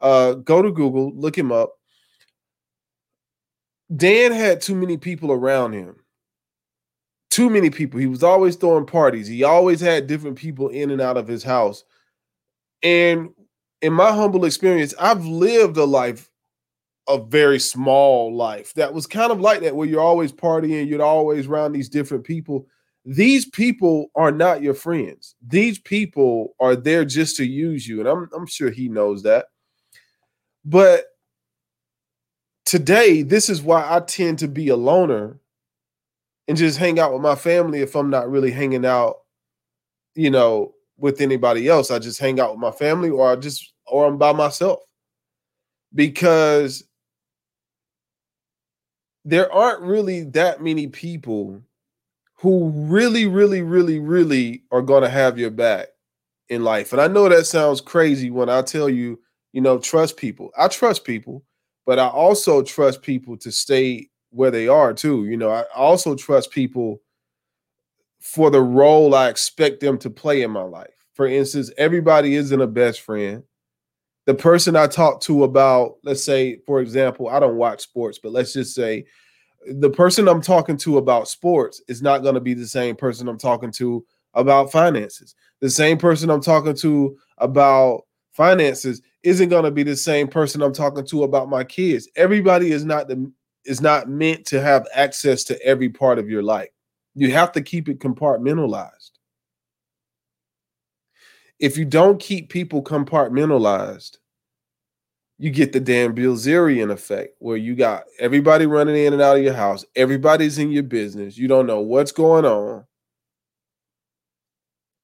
Uh, 0.00 0.34
go 0.34 0.62
to 0.62 0.72
Google, 0.72 1.12
look 1.14 1.36
him 1.36 1.52
up. 1.52 1.77
Dan 3.94 4.32
had 4.32 4.60
too 4.60 4.74
many 4.74 4.96
people 4.96 5.32
around 5.32 5.72
him. 5.72 5.96
Too 7.30 7.48
many 7.50 7.70
people. 7.70 8.00
He 8.00 8.06
was 8.06 8.22
always 8.22 8.56
throwing 8.56 8.86
parties. 8.86 9.26
He 9.26 9.44
always 9.44 9.80
had 9.80 10.06
different 10.06 10.36
people 10.36 10.68
in 10.68 10.90
and 10.90 11.00
out 11.00 11.16
of 11.16 11.28
his 11.28 11.42
house. 11.42 11.84
And 12.82 13.30
in 13.80 13.92
my 13.92 14.12
humble 14.12 14.44
experience, 14.44 14.94
I've 14.98 15.24
lived 15.24 15.76
a 15.76 15.84
life, 15.84 16.30
a 17.08 17.18
very 17.18 17.58
small 17.58 18.34
life 18.34 18.74
that 18.74 18.92
was 18.92 19.06
kind 19.06 19.32
of 19.32 19.40
like 19.40 19.60
that, 19.60 19.76
where 19.76 19.88
you're 19.88 20.00
always 20.00 20.32
partying, 20.32 20.88
you're 20.88 21.02
always 21.02 21.46
around 21.46 21.72
these 21.72 21.88
different 21.88 22.24
people. 22.24 22.66
these 23.04 23.46
people 23.46 24.10
are 24.14 24.30
not 24.30 24.60
your 24.60 24.74
friends. 24.74 25.34
These 25.46 25.78
people 25.78 26.54
are 26.60 26.76
there 26.76 27.06
just 27.06 27.36
to 27.36 27.44
use 27.46 27.88
you. 27.88 28.00
And 28.00 28.08
I'm, 28.08 28.28
I'm 28.36 28.46
sure 28.46 28.70
he 28.70 28.88
knows 28.88 29.22
that. 29.22 29.46
But 30.64 31.06
today, 32.68 33.22
this 33.22 33.48
is 33.48 33.62
why 33.62 33.82
I 33.88 34.00
tend 34.00 34.38
to 34.40 34.46
be 34.46 34.68
a 34.68 34.76
loner 34.76 35.40
and 36.46 36.58
just 36.58 36.76
hang 36.76 36.98
out 36.98 37.14
with 37.14 37.22
my 37.22 37.34
family 37.34 37.80
if 37.80 37.96
I'm 37.96 38.10
not 38.10 38.30
really 38.30 38.50
hanging 38.50 38.84
out, 38.84 39.20
you 40.14 40.28
know, 40.28 40.74
with 40.98 41.22
anybody 41.22 41.66
else. 41.66 41.90
I 41.90 41.98
just 41.98 42.20
hang 42.20 42.38
out 42.38 42.50
with 42.50 42.60
my 42.60 42.70
family 42.70 43.08
or 43.08 43.32
I 43.32 43.36
just 43.36 43.72
or 43.86 44.06
I'm 44.06 44.18
by 44.18 44.34
myself. 44.34 44.80
Because 45.94 46.84
there 49.24 49.50
aren't 49.50 49.80
really 49.80 50.24
that 50.24 50.62
many 50.62 50.88
people 50.88 51.62
who 52.34 52.68
really, 52.68 53.24
really, 53.26 53.62
really, 53.62 53.98
really 53.98 54.62
are 54.70 54.82
going 54.82 55.04
to 55.04 55.08
have 55.08 55.38
your 55.38 55.50
back 55.50 55.88
in 56.50 56.64
life. 56.64 56.92
And 56.92 57.00
I 57.00 57.08
know 57.08 57.30
that 57.30 57.46
sounds 57.46 57.80
crazy 57.80 58.30
when 58.30 58.50
I 58.50 58.60
tell 58.60 58.90
you, 58.90 59.18
you 59.54 59.62
know, 59.62 59.78
trust 59.78 60.18
people. 60.18 60.50
I 60.58 60.68
trust 60.68 61.04
people, 61.06 61.42
but 61.88 61.98
I 61.98 62.06
also 62.08 62.62
trust 62.62 63.00
people 63.00 63.38
to 63.38 63.50
stay 63.50 64.10
where 64.28 64.50
they 64.50 64.68
are 64.68 64.92
too. 64.92 65.24
You 65.24 65.38
know, 65.38 65.48
I 65.48 65.64
also 65.74 66.14
trust 66.14 66.50
people 66.50 67.00
for 68.20 68.50
the 68.50 68.60
role 68.60 69.14
I 69.14 69.30
expect 69.30 69.80
them 69.80 69.96
to 70.00 70.10
play 70.10 70.42
in 70.42 70.50
my 70.50 70.64
life. 70.64 71.06
For 71.14 71.26
instance, 71.26 71.72
everybody 71.78 72.34
isn't 72.34 72.60
a 72.60 72.66
best 72.66 73.00
friend. 73.00 73.42
The 74.26 74.34
person 74.34 74.76
I 74.76 74.86
talk 74.86 75.22
to 75.22 75.44
about, 75.44 75.94
let's 76.04 76.22
say, 76.22 76.58
for 76.66 76.82
example, 76.82 77.30
I 77.30 77.40
don't 77.40 77.56
watch 77.56 77.80
sports, 77.80 78.18
but 78.18 78.32
let's 78.32 78.52
just 78.52 78.74
say 78.74 79.06
the 79.66 79.88
person 79.88 80.28
I'm 80.28 80.42
talking 80.42 80.76
to 80.76 80.98
about 80.98 81.26
sports 81.26 81.80
is 81.88 82.02
not 82.02 82.22
going 82.22 82.34
to 82.34 82.40
be 82.40 82.52
the 82.52 82.66
same 82.66 82.96
person 82.96 83.28
I'm 83.28 83.38
talking 83.38 83.72
to 83.72 84.04
about 84.34 84.70
finances. 84.70 85.34
The 85.60 85.70
same 85.70 85.96
person 85.96 86.28
I'm 86.28 86.42
talking 86.42 86.76
to 86.76 87.16
about 87.38 88.02
finances 88.32 89.00
isn't 89.28 89.50
going 89.50 89.64
to 89.64 89.70
be 89.70 89.82
the 89.82 89.96
same 89.96 90.26
person 90.26 90.62
I'm 90.62 90.72
talking 90.72 91.04
to 91.06 91.22
about 91.22 91.50
my 91.50 91.62
kids. 91.62 92.08
Everybody 92.16 92.72
is 92.72 92.84
not 92.84 93.08
the 93.08 93.30
is 93.64 93.80
not 93.82 94.08
meant 94.08 94.46
to 94.46 94.60
have 94.60 94.86
access 94.94 95.44
to 95.44 95.62
every 95.62 95.90
part 95.90 96.18
of 96.18 96.30
your 96.30 96.42
life. 96.42 96.70
You 97.14 97.32
have 97.32 97.52
to 97.52 97.60
keep 97.60 97.88
it 97.88 97.98
compartmentalized. 97.98 99.10
If 101.58 101.76
you 101.76 101.84
don't 101.84 102.18
keep 102.18 102.48
people 102.48 102.82
compartmentalized, 102.82 104.16
you 105.38 105.50
get 105.50 105.72
the 105.72 105.80
Dan 105.80 106.14
Bilzerian 106.14 106.90
effect 106.90 107.34
where 107.40 107.56
you 107.56 107.74
got 107.76 108.04
everybody 108.18 108.64
running 108.64 108.96
in 108.96 109.12
and 109.12 109.20
out 109.20 109.36
of 109.36 109.42
your 109.42 109.52
house, 109.54 109.84
everybody's 109.94 110.58
in 110.58 110.70
your 110.70 110.82
business, 110.84 111.36
you 111.36 111.46
don't 111.46 111.66
know 111.66 111.80
what's 111.80 112.12
going 112.12 112.44
on, 112.44 112.84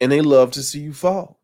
and 0.01 0.11
they 0.11 0.23
love 0.23 0.53
to 0.53 0.63
see 0.63 0.81
you 0.81 0.93
fall. 0.93 1.41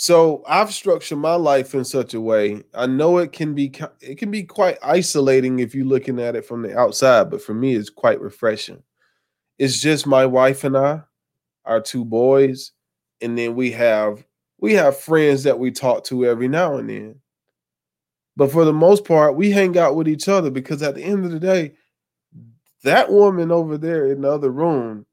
So 0.00 0.42
I've 0.48 0.72
structured 0.72 1.18
my 1.18 1.34
life 1.34 1.74
in 1.74 1.84
such 1.84 2.14
a 2.14 2.20
way. 2.22 2.62
I 2.72 2.86
know 2.86 3.18
it 3.18 3.32
can 3.32 3.54
be 3.54 3.70
it 4.00 4.16
can 4.16 4.30
be 4.30 4.44
quite 4.44 4.78
isolating 4.82 5.58
if 5.58 5.74
you're 5.74 5.84
looking 5.84 6.18
at 6.18 6.34
it 6.34 6.46
from 6.46 6.62
the 6.62 6.74
outside, 6.74 7.28
but 7.28 7.42
for 7.42 7.52
me, 7.52 7.74
it's 7.74 7.90
quite 7.90 8.18
refreshing. 8.18 8.82
It's 9.58 9.78
just 9.78 10.06
my 10.06 10.24
wife 10.24 10.64
and 10.64 10.74
I, 10.74 11.02
our 11.66 11.82
two 11.82 12.06
boys, 12.06 12.72
and 13.20 13.36
then 13.36 13.54
we 13.54 13.72
have 13.72 14.24
we 14.58 14.72
have 14.72 14.98
friends 14.98 15.42
that 15.42 15.58
we 15.58 15.70
talk 15.70 16.04
to 16.04 16.24
every 16.24 16.48
now 16.48 16.78
and 16.78 16.88
then. 16.88 17.20
But 18.38 18.52
for 18.52 18.64
the 18.64 18.72
most 18.72 19.04
part, 19.04 19.36
we 19.36 19.50
hang 19.50 19.76
out 19.76 19.96
with 19.96 20.08
each 20.08 20.28
other 20.28 20.50
because 20.50 20.82
at 20.82 20.94
the 20.94 21.04
end 21.04 21.26
of 21.26 21.30
the 21.30 21.38
day, 21.38 21.74
that 22.84 23.12
woman 23.12 23.52
over 23.52 23.76
there 23.76 24.10
in 24.10 24.22
the 24.22 24.32
other 24.32 24.50
room, 24.50 25.04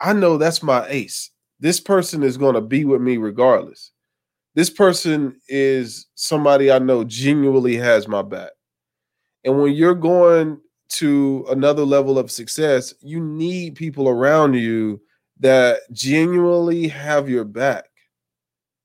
I 0.00 0.14
know 0.14 0.38
that's 0.38 0.62
my 0.62 0.86
ace. 0.88 1.30
This 1.58 1.78
person 1.78 2.22
is 2.22 2.38
going 2.38 2.54
to 2.54 2.62
be 2.62 2.86
with 2.86 3.02
me 3.02 3.18
regardless. 3.18 3.92
This 4.54 4.70
person 4.70 5.40
is 5.48 6.06
somebody 6.14 6.72
I 6.72 6.78
know 6.78 7.04
genuinely 7.04 7.76
has 7.76 8.08
my 8.08 8.22
back. 8.22 8.50
And 9.44 9.60
when 9.62 9.72
you're 9.72 9.94
going 9.94 10.60
to 10.90 11.46
another 11.50 11.84
level 11.84 12.18
of 12.18 12.30
success, 12.30 12.92
you 13.00 13.20
need 13.20 13.76
people 13.76 14.08
around 14.08 14.54
you 14.54 15.00
that 15.38 15.80
genuinely 15.92 16.88
have 16.88 17.28
your 17.28 17.44
back. 17.44 17.84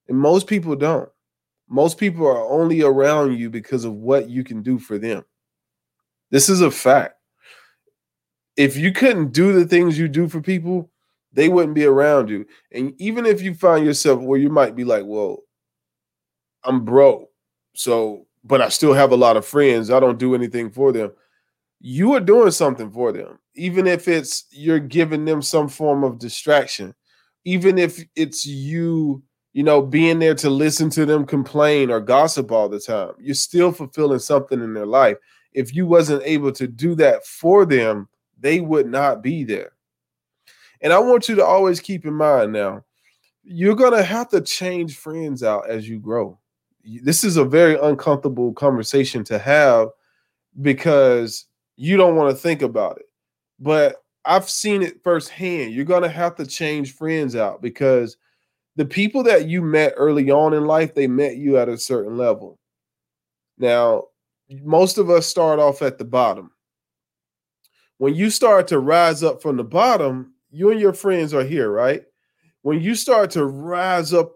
And 0.07 0.17
most 0.17 0.48
people 0.48 0.75
don't. 0.75 1.10
Most 1.67 1.98
people 1.98 2.27
are 2.27 2.48
only 2.48 2.84
around 2.84 3.38
you 3.38 3.50
because 3.50 3.86
of 3.86 3.93
what 3.93 4.29
you 4.29 4.43
can 4.43 4.62
do 4.62 4.77
for 4.77 5.00
them. 5.00 5.25
This 6.29 6.48
is 6.48 6.62
a 6.62 6.69
fact. 6.69 7.15
If 8.55 8.77
you 8.77 8.91
couldn't 8.91 9.34
do 9.34 9.51
the 9.51 9.65
things 9.65 9.98
you 9.98 10.07
do 10.07 10.27
for 10.29 10.41
people, 10.41 10.91
they 11.34 11.50
wouldn't 11.50 11.74
be 11.74 11.86
around 11.86 12.29
you. 12.29 12.45
And 12.72 12.93
even 13.01 13.25
if 13.25 13.41
you 13.41 13.53
find 13.53 13.86
yourself 13.86 14.22
where 14.22 14.39
you 14.39 14.50
might 14.50 14.75
be 14.75 14.86
like, 14.86 15.03
well, 15.05 15.39
I'm 16.65 16.86
broke. 16.86 17.29
So, 17.74 18.25
but 18.43 18.62
I 18.62 18.69
still 18.69 18.93
have 18.93 19.12
a 19.12 19.17
lot 19.17 19.38
of 19.38 19.45
friends. 19.45 19.89
I 19.89 20.00
don't 20.00 20.19
do 20.19 20.36
anything 20.36 20.69
for 20.69 20.91
them. 20.91 21.12
You 21.81 22.13
are 22.13 22.19
doing 22.19 22.51
something 22.51 22.91
for 22.91 23.12
them, 23.12 23.39
even 23.55 23.86
if 23.88 24.07
it's 24.07 24.45
you're 24.51 24.79
giving 24.79 25.25
them 25.25 25.41
some 25.41 25.67
form 25.67 26.03
of 26.03 26.19
distraction, 26.19 26.95
even 27.43 27.77
if 27.77 28.03
it's 28.15 28.45
you 28.45 29.24
you 29.55 29.63
know, 29.63 29.81
being 29.81 30.19
there 30.19 30.36
to 30.36 30.50
listen 30.50 30.89
to 30.89 31.05
them 31.05 31.25
complain 31.25 31.89
or 31.89 32.01
gossip 32.01 32.51
all 32.51 32.67
the 32.67 32.77
time. 32.77 33.13
You're 33.17 33.36
still 33.36 33.72
fulfilling 33.72 34.19
something 34.19 34.62
in 34.62 34.74
their 34.74 34.86
life. 34.86 35.15
If 35.53 35.74
you 35.74 35.88
wasn't 35.88 36.24
able 36.25 36.51
to 36.51 36.67
do 36.67 36.93
that 36.95 37.25
for 37.25 37.65
them, 37.65 38.10
they 38.38 38.60
would 38.60 38.86
not 38.86 39.24
be 39.24 39.45
there. 39.45 39.72
And 40.81 40.91
I 40.91 41.00
want 41.00 41.29
you 41.29 41.36
to 41.36 41.45
always 41.45 41.79
keep 41.79 42.05
in 42.05 42.13
mind 42.13 42.51
now, 42.51 42.84
you're 43.45 43.75
going 43.75 43.93
to 43.93 44.03
have 44.03 44.27
to 44.31 44.41
change 44.41 44.98
friends 44.98 45.41
out 45.41 45.69
as 45.69 45.88
you 45.88 46.00
grow. 46.00 46.38
This 46.86 47.24
is 47.24 47.38
a 47.38 47.46
very 47.46 47.77
uncomfortable 47.80 48.54
conversation 48.54 49.24
to 49.25 49.39
have 49.39 49.89
because 50.62 51.46
you 51.75 51.98
don't 51.98 52.15
want 52.15 52.30
to 52.30 52.42
think 52.42 52.62
about 52.62 52.98
it. 52.98 53.06
But 53.60 54.04
I've 54.25 54.50
seen 54.50 54.82
it 54.82 55.04
firsthand. 55.04 55.74
You're 55.74 55.86
going 55.86 56.04
to 56.04 56.10
have 56.10 56.36
to 56.36 56.46
change 56.46 56.94
friends 56.94 57.36
out 57.36 57.62
because 57.62 58.18
the 58.75 58.86
people 58.86 59.24
that 59.24 59.48
you 59.48 59.62
met 59.62 59.94
early 59.98 60.30
on 60.32 60.54
in 60.54 60.65
life, 60.65 60.94
they 60.94 61.08
met 61.08 61.38
you 61.38 61.58
at 61.58 61.70
a 61.70 61.77
certain 61.77 62.18
level. 62.18 62.60
Now, 63.58 64.06
most 64.63 64.98
of 64.98 65.10
us 65.10 65.25
start 65.25 65.60
off 65.60 65.82
at 65.82 65.98
the 65.98 66.06
bottom. 66.06 66.51
When 67.98 68.13
you 68.13 68.30
start 68.30 68.68
to 68.68 68.80
rise 68.80 69.24
up 69.24 69.42
from 69.42 69.58
the 69.58 69.63
bottom, 69.63 70.34
you 70.51 70.72
and 70.72 70.80
your 70.80 70.94
friends 70.94 71.34
are 71.34 71.44
here, 71.44 71.72
right? 71.72 72.04
When 72.62 72.82
you 72.82 72.96
start 72.96 73.32
to 73.32 73.46
rise 73.46 74.13
up, 74.13 74.34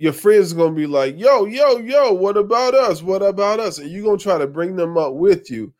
your 0.00 0.12
friends 0.12 0.52
are 0.52 0.56
to 0.56 0.70
be 0.70 0.86
like, 0.86 1.16
yo, 1.18 1.44
yo, 1.44 1.76
yo, 1.78 2.12
what 2.12 2.36
about 2.36 2.74
us? 2.74 3.02
What 3.02 3.22
about 3.22 3.60
us? 3.60 3.78
And 3.78 3.90
you're 3.90 4.16
to 4.16 4.22
try 4.22 4.38
to 4.38 4.46
bring 4.46 4.74
them 4.74 4.98
up 4.98 5.14
with 5.14 5.50
you. 5.50 5.72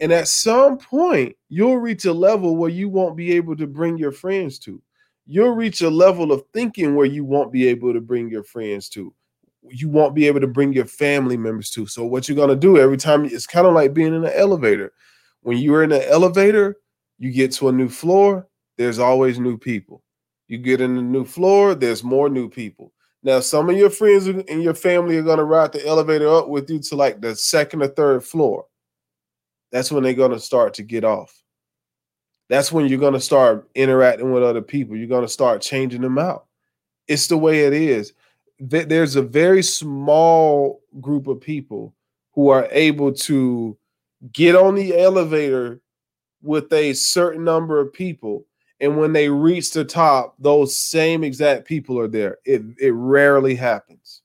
And 0.00 0.12
at 0.12 0.28
some 0.28 0.78
point, 0.78 1.34
you'll 1.48 1.78
reach 1.78 2.04
a 2.04 2.12
level 2.12 2.56
where 2.56 2.70
you 2.70 2.88
won't 2.88 3.16
be 3.16 3.32
able 3.32 3.56
to 3.56 3.66
bring 3.66 3.96
your 3.96 4.12
friends 4.12 4.58
to 4.60 4.82
you'll 5.30 5.54
reach 5.54 5.82
a 5.82 5.90
level 5.90 6.32
of 6.32 6.42
thinking 6.54 6.94
where 6.94 7.06
you 7.06 7.22
won't 7.22 7.52
be 7.52 7.68
able 7.68 7.92
to 7.92 8.00
bring 8.00 8.28
your 8.30 8.42
friends 8.42 8.88
to 8.88 9.14
you 9.70 9.88
won't 9.88 10.14
be 10.14 10.26
able 10.26 10.40
to 10.40 10.46
bring 10.46 10.72
your 10.72 10.86
family 10.86 11.36
members 11.36 11.70
to 11.70 11.86
so 11.86 12.04
what 12.04 12.28
you're 12.28 12.46
to 12.46 12.56
do 12.56 12.78
every 12.78 12.96
time 12.96 13.26
it's 13.26 13.46
kind 13.46 13.66
of 13.66 13.74
like 13.74 13.92
being 13.92 14.14
in 14.14 14.24
an 14.24 14.32
elevator 14.34 14.92
when 15.42 15.58
you're 15.58 15.84
in 15.84 15.92
an 15.92 16.02
elevator 16.08 16.76
you 17.18 17.30
get 17.30 17.52
to 17.52 17.68
a 17.68 17.72
new 17.72 17.88
floor 17.88 18.48
there's 18.78 18.98
always 18.98 19.38
new 19.38 19.58
people 19.58 20.02
you 20.46 20.56
get 20.56 20.80
in 20.80 20.96
a 20.96 21.02
new 21.02 21.24
floor 21.24 21.74
there's 21.74 22.02
more 22.02 22.30
new 22.30 22.48
people 22.48 22.92
now 23.22 23.40
some 23.40 23.68
of 23.68 23.76
your 23.76 23.90
friends 23.90 24.26
and 24.26 24.62
your 24.62 24.74
family 24.74 25.16
are 25.16 25.22
going 25.22 25.38
to 25.38 25.44
ride 25.44 25.72
the 25.72 25.86
elevator 25.86 26.28
up 26.28 26.48
with 26.48 26.70
you 26.70 26.78
to 26.78 26.96
like 26.96 27.20
the 27.20 27.34
second 27.34 27.82
or 27.82 27.88
third 27.88 28.24
floor 28.24 28.66
that's 29.72 29.92
when 29.92 30.02
they're 30.02 30.14
going 30.14 30.30
to 30.30 30.40
start 30.40 30.74
to 30.74 30.82
get 30.82 31.04
off 31.04 31.42
that's 32.48 32.72
when 32.72 32.86
you're 32.86 32.98
going 32.98 33.14
to 33.14 33.20
start 33.20 33.68
interacting 33.74 34.32
with 34.32 34.42
other 34.42 34.62
people. 34.62 34.96
You're 34.96 35.06
going 35.06 35.24
to 35.24 35.28
start 35.28 35.60
changing 35.60 36.00
them 36.00 36.18
out. 36.18 36.46
It's 37.06 37.26
the 37.26 37.36
way 37.36 37.60
it 37.64 37.72
is. 37.72 38.14
There's 38.58 39.16
a 39.16 39.22
very 39.22 39.62
small 39.62 40.80
group 41.00 41.26
of 41.26 41.40
people 41.40 41.94
who 42.32 42.48
are 42.48 42.68
able 42.72 43.12
to 43.12 43.76
get 44.32 44.56
on 44.56 44.74
the 44.74 44.98
elevator 44.98 45.80
with 46.42 46.72
a 46.72 46.92
certain 46.94 47.44
number 47.44 47.80
of 47.80 47.92
people. 47.92 48.46
And 48.80 48.96
when 48.96 49.12
they 49.12 49.28
reach 49.28 49.72
the 49.72 49.84
top, 49.84 50.36
those 50.38 50.78
same 50.78 51.24
exact 51.24 51.66
people 51.66 51.98
are 51.98 52.08
there. 52.08 52.38
It, 52.44 52.62
it 52.78 52.92
rarely 52.92 53.54
happens 53.54 54.22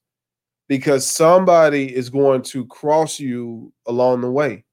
because 0.67 1.09
somebody 1.09 1.93
is 1.93 2.09
going 2.09 2.43
to 2.43 2.65
cross 2.67 3.19
you 3.19 3.73
along 3.87 4.21
the 4.21 4.31
way. 4.31 4.63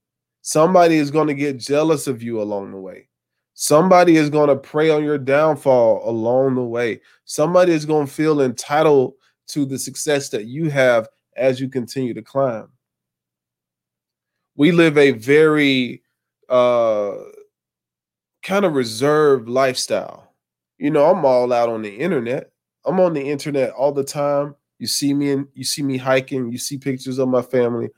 Somebody 0.42 0.96
is 0.96 1.10
going 1.10 1.28
to 1.28 1.34
get 1.34 1.58
jealous 1.58 2.06
of 2.06 2.22
you 2.22 2.40
along 2.40 2.72
the 2.72 2.78
way. 2.78 3.08
Somebody 3.54 4.16
is 4.16 4.30
going 4.30 4.48
to 4.48 4.56
prey 4.56 4.90
on 4.90 5.04
your 5.04 5.18
downfall 5.18 6.08
along 6.08 6.54
the 6.54 6.64
way. 6.64 7.00
Somebody 7.24 7.72
is 7.72 7.84
going 7.84 8.06
to 8.06 8.12
feel 8.12 8.40
entitled 8.40 9.14
to 9.48 9.66
the 9.66 9.78
success 9.78 10.30
that 10.30 10.46
you 10.46 10.70
have 10.70 11.08
as 11.36 11.60
you 11.60 11.68
continue 11.68 12.14
to 12.14 12.22
climb. 12.22 12.68
We 14.56 14.72
live 14.72 14.96
a 14.96 15.10
very 15.10 16.02
uh, 16.48 17.16
kind 18.42 18.64
of 18.64 18.74
reserved 18.74 19.48
lifestyle. 19.48 20.32
You 20.78 20.90
know, 20.90 21.10
I'm 21.10 21.24
all 21.24 21.52
out 21.52 21.68
on 21.68 21.82
the 21.82 21.94
internet. 21.94 22.50
I'm 22.84 23.00
on 23.00 23.12
the 23.12 23.22
internet 23.22 23.70
all 23.72 23.92
the 23.92 24.04
time. 24.04 24.54
You 24.78 24.86
see 24.86 25.12
me 25.12 25.30
and 25.32 25.46
you 25.54 25.64
see 25.64 25.82
me 25.82 25.98
hiking, 25.98 26.50
you 26.50 26.56
see 26.58 26.78
pictures 26.78 27.18
of 27.18 27.28
my 27.28 27.42
family. 27.42 27.90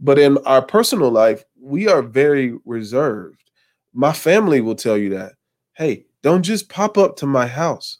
But 0.00 0.18
in 0.18 0.38
our 0.38 0.62
personal 0.62 1.10
life, 1.10 1.44
we 1.60 1.88
are 1.88 2.02
very 2.02 2.58
reserved. 2.64 3.50
My 3.94 4.12
family 4.12 4.60
will 4.60 4.74
tell 4.74 4.96
you 4.96 5.10
that. 5.10 5.34
Hey, 5.74 6.06
don't 6.22 6.42
just 6.42 6.68
pop 6.68 6.98
up 6.98 7.16
to 7.16 7.26
my 7.26 7.46
house. 7.46 7.98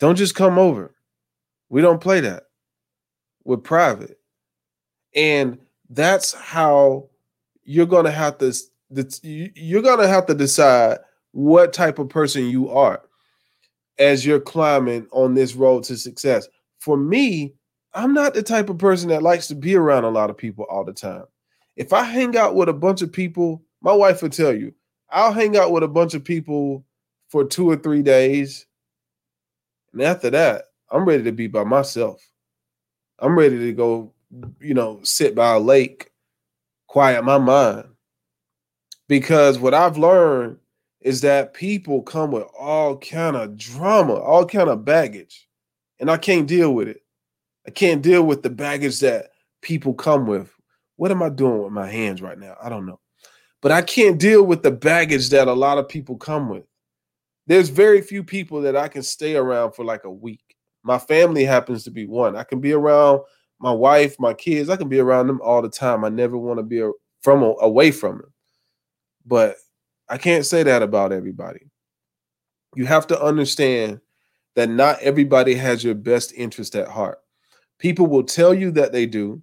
Don't 0.00 0.16
just 0.16 0.34
come 0.34 0.58
over. 0.58 0.94
We 1.68 1.80
don't 1.80 2.00
play 2.00 2.20
that. 2.20 2.44
We're 3.44 3.58
private. 3.58 4.18
And 5.14 5.58
that's 5.88 6.32
how 6.32 7.08
you're 7.64 7.86
going 7.86 8.04
to 8.04 8.10
have 8.10 8.38
to 8.38 8.52
you're 9.22 9.82
to 9.82 10.08
have 10.08 10.26
to 10.26 10.34
decide 10.34 10.98
what 11.32 11.72
type 11.72 11.98
of 11.98 12.08
person 12.08 12.48
you 12.48 12.70
are 12.70 13.02
as 13.98 14.24
you're 14.24 14.40
climbing 14.40 15.06
on 15.12 15.34
this 15.34 15.54
road 15.54 15.84
to 15.84 15.96
success. 15.96 16.48
For 16.78 16.96
me, 16.96 17.54
I'm 17.94 18.14
not 18.14 18.34
the 18.34 18.42
type 18.42 18.68
of 18.68 18.78
person 18.78 19.08
that 19.10 19.22
likes 19.22 19.46
to 19.48 19.54
be 19.54 19.76
around 19.76 20.04
a 20.04 20.10
lot 20.10 20.30
of 20.30 20.36
people 20.36 20.64
all 20.70 20.84
the 20.84 20.92
time. 20.92 21.24
If 21.76 21.92
I 21.92 22.02
hang 22.02 22.36
out 22.36 22.54
with 22.54 22.68
a 22.68 22.74
bunch 22.74 23.02
of 23.02 23.12
people, 23.12 23.62
my 23.80 23.92
wife 23.92 24.22
will 24.22 24.30
tell 24.30 24.54
you, 24.54 24.74
I'll 25.10 25.32
hang 25.32 25.56
out 25.56 25.72
with 25.72 25.82
a 25.82 25.88
bunch 25.88 26.14
of 26.14 26.24
people 26.24 26.84
for 27.28 27.44
two 27.44 27.68
or 27.68 27.76
three 27.76 28.02
days. 28.02 28.66
And 29.92 30.02
after 30.02 30.30
that, 30.30 30.66
I'm 30.90 31.04
ready 31.04 31.22
to 31.24 31.32
be 31.32 31.46
by 31.46 31.64
myself. 31.64 32.24
I'm 33.18 33.38
ready 33.38 33.58
to 33.58 33.72
go, 33.72 34.12
you 34.60 34.74
know, 34.74 35.00
sit 35.02 35.34
by 35.34 35.54
a 35.54 35.60
lake, 35.60 36.10
quiet 36.86 37.24
my 37.24 37.38
mind. 37.38 37.89
Because 39.10 39.58
what 39.58 39.74
I've 39.74 39.98
learned 39.98 40.58
is 41.00 41.20
that 41.22 41.52
people 41.52 42.00
come 42.00 42.30
with 42.30 42.44
all 42.56 42.96
kind 42.96 43.34
of 43.34 43.56
drama, 43.56 44.14
all 44.14 44.46
kind 44.46 44.70
of 44.70 44.84
baggage, 44.84 45.48
and 45.98 46.08
I 46.08 46.16
can't 46.16 46.46
deal 46.46 46.72
with 46.72 46.86
it. 46.86 47.02
I 47.66 47.72
can't 47.72 48.02
deal 48.02 48.22
with 48.22 48.44
the 48.44 48.50
baggage 48.50 49.00
that 49.00 49.30
people 49.62 49.94
come 49.94 50.28
with. 50.28 50.54
What 50.94 51.10
am 51.10 51.24
I 51.24 51.28
doing 51.28 51.64
with 51.64 51.72
my 51.72 51.88
hands 51.88 52.22
right 52.22 52.38
now? 52.38 52.54
I 52.62 52.68
don't 52.68 52.86
know. 52.86 53.00
But 53.60 53.72
I 53.72 53.82
can't 53.82 54.16
deal 54.16 54.44
with 54.44 54.62
the 54.62 54.70
baggage 54.70 55.30
that 55.30 55.48
a 55.48 55.52
lot 55.52 55.78
of 55.78 55.88
people 55.88 56.16
come 56.16 56.48
with. 56.48 56.62
There's 57.48 57.68
very 57.68 58.02
few 58.02 58.22
people 58.22 58.60
that 58.60 58.76
I 58.76 58.86
can 58.86 59.02
stay 59.02 59.34
around 59.34 59.72
for 59.72 59.84
like 59.84 60.04
a 60.04 60.10
week. 60.10 60.54
My 60.84 61.00
family 61.00 61.42
happens 61.42 61.82
to 61.82 61.90
be 61.90 62.06
one. 62.06 62.36
I 62.36 62.44
can 62.44 62.60
be 62.60 62.74
around 62.74 63.22
my 63.58 63.72
wife, 63.72 64.14
my 64.20 64.34
kids. 64.34 64.70
I 64.70 64.76
can 64.76 64.88
be 64.88 65.00
around 65.00 65.26
them 65.26 65.40
all 65.42 65.62
the 65.62 65.68
time. 65.68 66.04
I 66.04 66.10
never 66.10 66.38
want 66.38 66.60
to 66.60 66.62
be 66.62 66.88
from 67.22 67.42
away 67.60 67.90
from 67.90 68.18
them. 68.18 68.32
But 69.26 69.56
I 70.08 70.18
can't 70.18 70.46
say 70.46 70.62
that 70.62 70.82
about 70.82 71.12
everybody. 71.12 71.60
You 72.74 72.86
have 72.86 73.06
to 73.08 73.22
understand 73.22 74.00
that 74.54 74.68
not 74.68 75.00
everybody 75.00 75.54
has 75.54 75.84
your 75.84 75.94
best 75.94 76.32
interest 76.34 76.74
at 76.76 76.88
heart. 76.88 77.18
People 77.78 78.06
will 78.06 78.24
tell 78.24 78.52
you 78.52 78.70
that 78.72 78.92
they 78.92 79.06
do. 79.06 79.42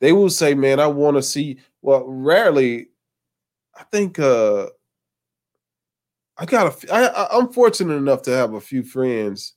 They 0.00 0.12
will 0.12 0.30
say, 0.30 0.54
"Man, 0.54 0.80
I 0.80 0.86
want 0.86 1.16
to 1.16 1.22
see." 1.22 1.58
Well, 1.82 2.04
rarely 2.06 2.88
I 3.78 3.84
think 3.84 4.18
uh 4.18 4.66
I 6.36 6.46
got 6.46 6.84
a 6.84 6.94
I, 6.94 7.38
I'm 7.38 7.52
fortunate 7.52 7.94
enough 7.94 8.22
to 8.22 8.30
have 8.30 8.54
a 8.54 8.60
few 8.60 8.82
friends 8.82 9.54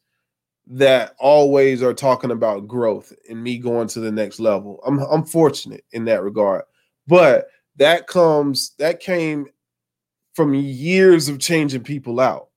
that 0.67 1.15
always 1.19 1.83
are 1.83 1.93
talking 1.93 2.31
about 2.31 2.67
growth 2.67 3.13
and 3.29 3.43
me 3.43 3.57
going 3.57 3.87
to 3.89 3.99
the 3.99 4.11
next 4.11 4.39
level. 4.39 4.81
I'm 4.85 4.99
I'm 4.99 5.25
fortunate 5.25 5.83
in 5.91 6.05
that 6.05 6.23
regard. 6.23 6.63
But 7.07 7.47
that 7.81 8.05
comes 8.05 8.75
that 8.77 8.99
came 8.99 9.47
from 10.35 10.53
years 10.53 11.29
of 11.29 11.39
changing 11.39 11.81
people 11.81 12.19
out. 12.19 12.49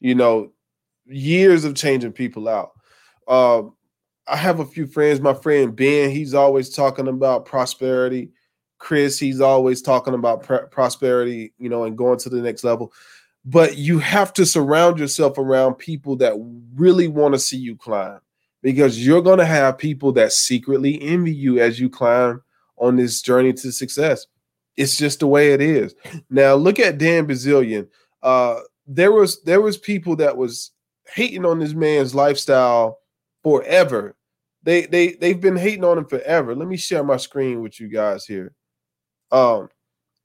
You 0.00 0.16
know, 0.16 0.50
years 1.06 1.64
of 1.64 1.76
changing 1.76 2.10
people 2.10 2.48
out. 2.48 2.72
Uh, 3.28 3.62
I 4.26 4.36
have 4.36 4.58
a 4.58 4.66
few 4.66 4.88
friends. 4.88 5.20
My 5.20 5.32
friend 5.32 5.76
Ben, 5.76 6.10
he's 6.10 6.34
always 6.34 6.70
talking 6.70 7.06
about 7.06 7.46
prosperity. 7.46 8.30
Chris, 8.78 9.16
he's 9.16 9.40
always 9.40 9.80
talking 9.80 10.12
about 10.12 10.42
pr- 10.42 10.66
prosperity, 10.72 11.54
you 11.56 11.68
know, 11.68 11.84
and 11.84 11.96
going 11.96 12.18
to 12.18 12.28
the 12.28 12.42
next 12.42 12.64
level. 12.64 12.92
But 13.44 13.78
you 13.78 14.00
have 14.00 14.32
to 14.32 14.44
surround 14.44 14.98
yourself 14.98 15.38
around 15.38 15.74
people 15.74 16.16
that 16.16 16.34
really 16.74 17.06
want 17.06 17.34
to 17.34 17.38
see 17.38 17.58
you 17.58 17.76
climb 17.76 18.18
because 18.60 19.06
you're 19.06 19.22
going 19.22 19.38
to 19.38 19.46
have 19.46 19.78
people 19.78 20.10
that 20.12 20.32
secretly 20.32 21.00
envy 21.00 21.32
you 21.32 21.60
as 21.60 21.78
you 21.78 21.88
climb 21.88 22.42
on 22.76 22.96
this 22.96 23.22
journey 23.22 23.52
to 23.52 23.70
success. 23.70 24.26
It's 24.76 24.96
just 24.96 25.20
the 25.20 25.26
way 25.26 25.52
it 25.52 25.60
is. 25.60 25.94
Now 26.30 26.54
look 26.54 26.78
at 26.78 26.98
Dan 26.98 27.26
Bilzerian. 27.26 27.88
Uh, 28.22 28.60
there 28.86 29.12
was 29.12 29.42
there 29.42 29.60
was 29.60 29.78
people 29.78 30.16
that 30.16 30.36
was 30.36 30.72
hating 31.14 31.44
on 31.44 31.58
this 31.58 31.74
man's 31.74 32.14
lifestyle 32.14 32.98
forever. 33.42 34.16
They 34.62 34.86
they 34.86 35.12
they've 35.12 35.40
been 35.40 35.56
hating 35.56 35.84
on 35.84 35.98
him 35.98 36.06
forever. 36.06 36.54
Let 36.54 36.68
me 36.68 36.76
share 36.76 37.04
my 37.04 37.18
screen 37.18 37.60
with 37.60 37.78
you 37.78 37.88
guys 37.88 38.24
here. 38.26 38.52
Um, 39.30 39.68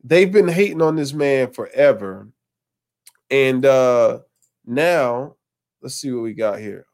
they've 0.03 0.31
been 0.31 0.47
hating 0.47 0.81
on 0.81 0.95
this 0.95 1.13
man 1.13 1.51
forever. 1.51 2.29
And 3.29 3.65
uh 3.65 4.19
now 4.65 5.35
let's 5.81 5.95
see 5.95 6.11
what 6.11 6.23
we 6.23 6.33
got 6.33 6.59
here. 6.59 6.85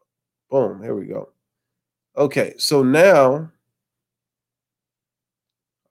Boom, 0.49 0.81
here 0.81 0.95
we 0.95 1.05
go. 1.05 1.29
Okay, 2.17 2.55
so 2.57 2.83
now 2.83 3.51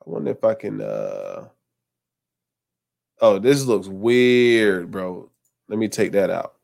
I 0.07 0.11
wonder 0.11 0.31
if 0.33 0.45
I 0.45 0.55
can 0.55 0.81
uh 0.81 1.49
Oh, 3.21 3.39
this 3.39 3.65
looks 3.65 3.89
weird, 3.89 4.91
bro. 4.91 5.31
Let 5.69 5.79
me 5.79 5.89
take 5.89 6.13
that 6.13 6.31
out. 6.31 6.55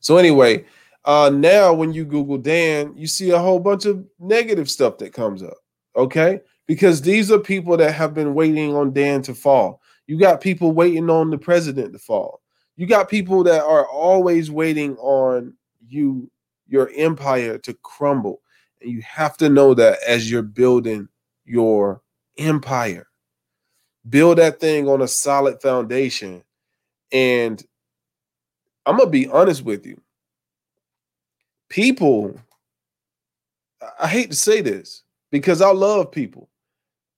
So 0.00 0.16
anyway, 0.16 0.64
uh 1.04 1.30
now 1.32 1.72
when 1.72 1.92
you 1.92 2.04
Google 2.04 2.38
Dan, 2.38 2.94
you 2.96 3.06
see 3.06 3.30
a 3.30 3.38
whole 3.38 3.60
bunch 3.60 3.86
of 3.86 4.04
negative 4.18 4.70
stuff 4.70 4.98
that 4.98 5.12
comes 5.12 5.42
up. 5.42 5.58
Okay 5.96 6.40
because 6.68 7.00
these 7.00 7.32
are 7.32 7.38
people 7.38 7.76
that 7.78 7.92
have 7.92 8.14
been 8.14 8.34
waiting 8.34 8.76
on 8.76 8.92
Dan 8.92 9.22
to 9.22 9.34
fall. 9.34 9.80
You 10.06 10.18
got 10.18 10.40
people 10.40 10.70
waiting 10.70 11.10
on 11.10 11.30
the 11.30 11.38
president 11.38 11.92
to 11.94 11.98
fall. 11.98 12.42
You 12.76 12.86
got 12.86 13.08
people 13.08 13.42
that 13.44 13.64
are 13.64 13.86
always 13.86 14.50
waiting 14.50 14.96
on 14.98 15.54
you, 15.88 16.30
your 16.68 16.90
empire 16.94 17.58
to 17.58 17.74
crumble. 17.82 18.42
And 18.80 18.92
you 18.92 19.02
have 19.02 19.36
to 19.38 19.48
know 19.48 19.74
that 19.74 19.98
as 20.06 20.30
you're 20.30 20.42
building 20.42 21.08
your 21.44 22.02
empire, 22.36 23.07
build 24.08 24.38
that 24.38 24.60
thing 24.60 24.88
on 24.88 25.02
a 25.02 25.08
solid 25.08 25.60
foundation. 25.60 26.42
And 27.12 27.62
I'm 28.86 28.96
going 28.96 29.08
to 29.08 29.10
be 29.10 29.28
honest 29.28 29.64
with 29.64 29.86
you. 29.86 30.00
People, 31.68 32.40
I 34.00 34.06
hate 34.06 34.30
to 34.30 34.36
say 34.36 34.60
this 34.60 35.02
because 35.30 35.60
I 35.60 35.70
love 35.70 36.10
people. 36.10 36.48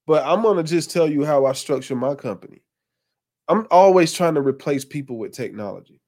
But 0.07 0.25
I'm 0.25 0.41
going 0.41 0.57
to 0.57 0.63
just 0.63 0.91
tell 0.91 1.09
you 1.09 1.23
how 1.23 1.45
I 1.45 1.53
structure 1.53 1.95
my 1.95 2.15
company. 2.15 2.61
I'm 3.47 3.67
always 3.69 4.13
trying 4.13 4.35
to 4.35 4.41
replace 4.41 4.83
people 4.83 5.17
with 5.17 5.31
technology. 5.31 6.01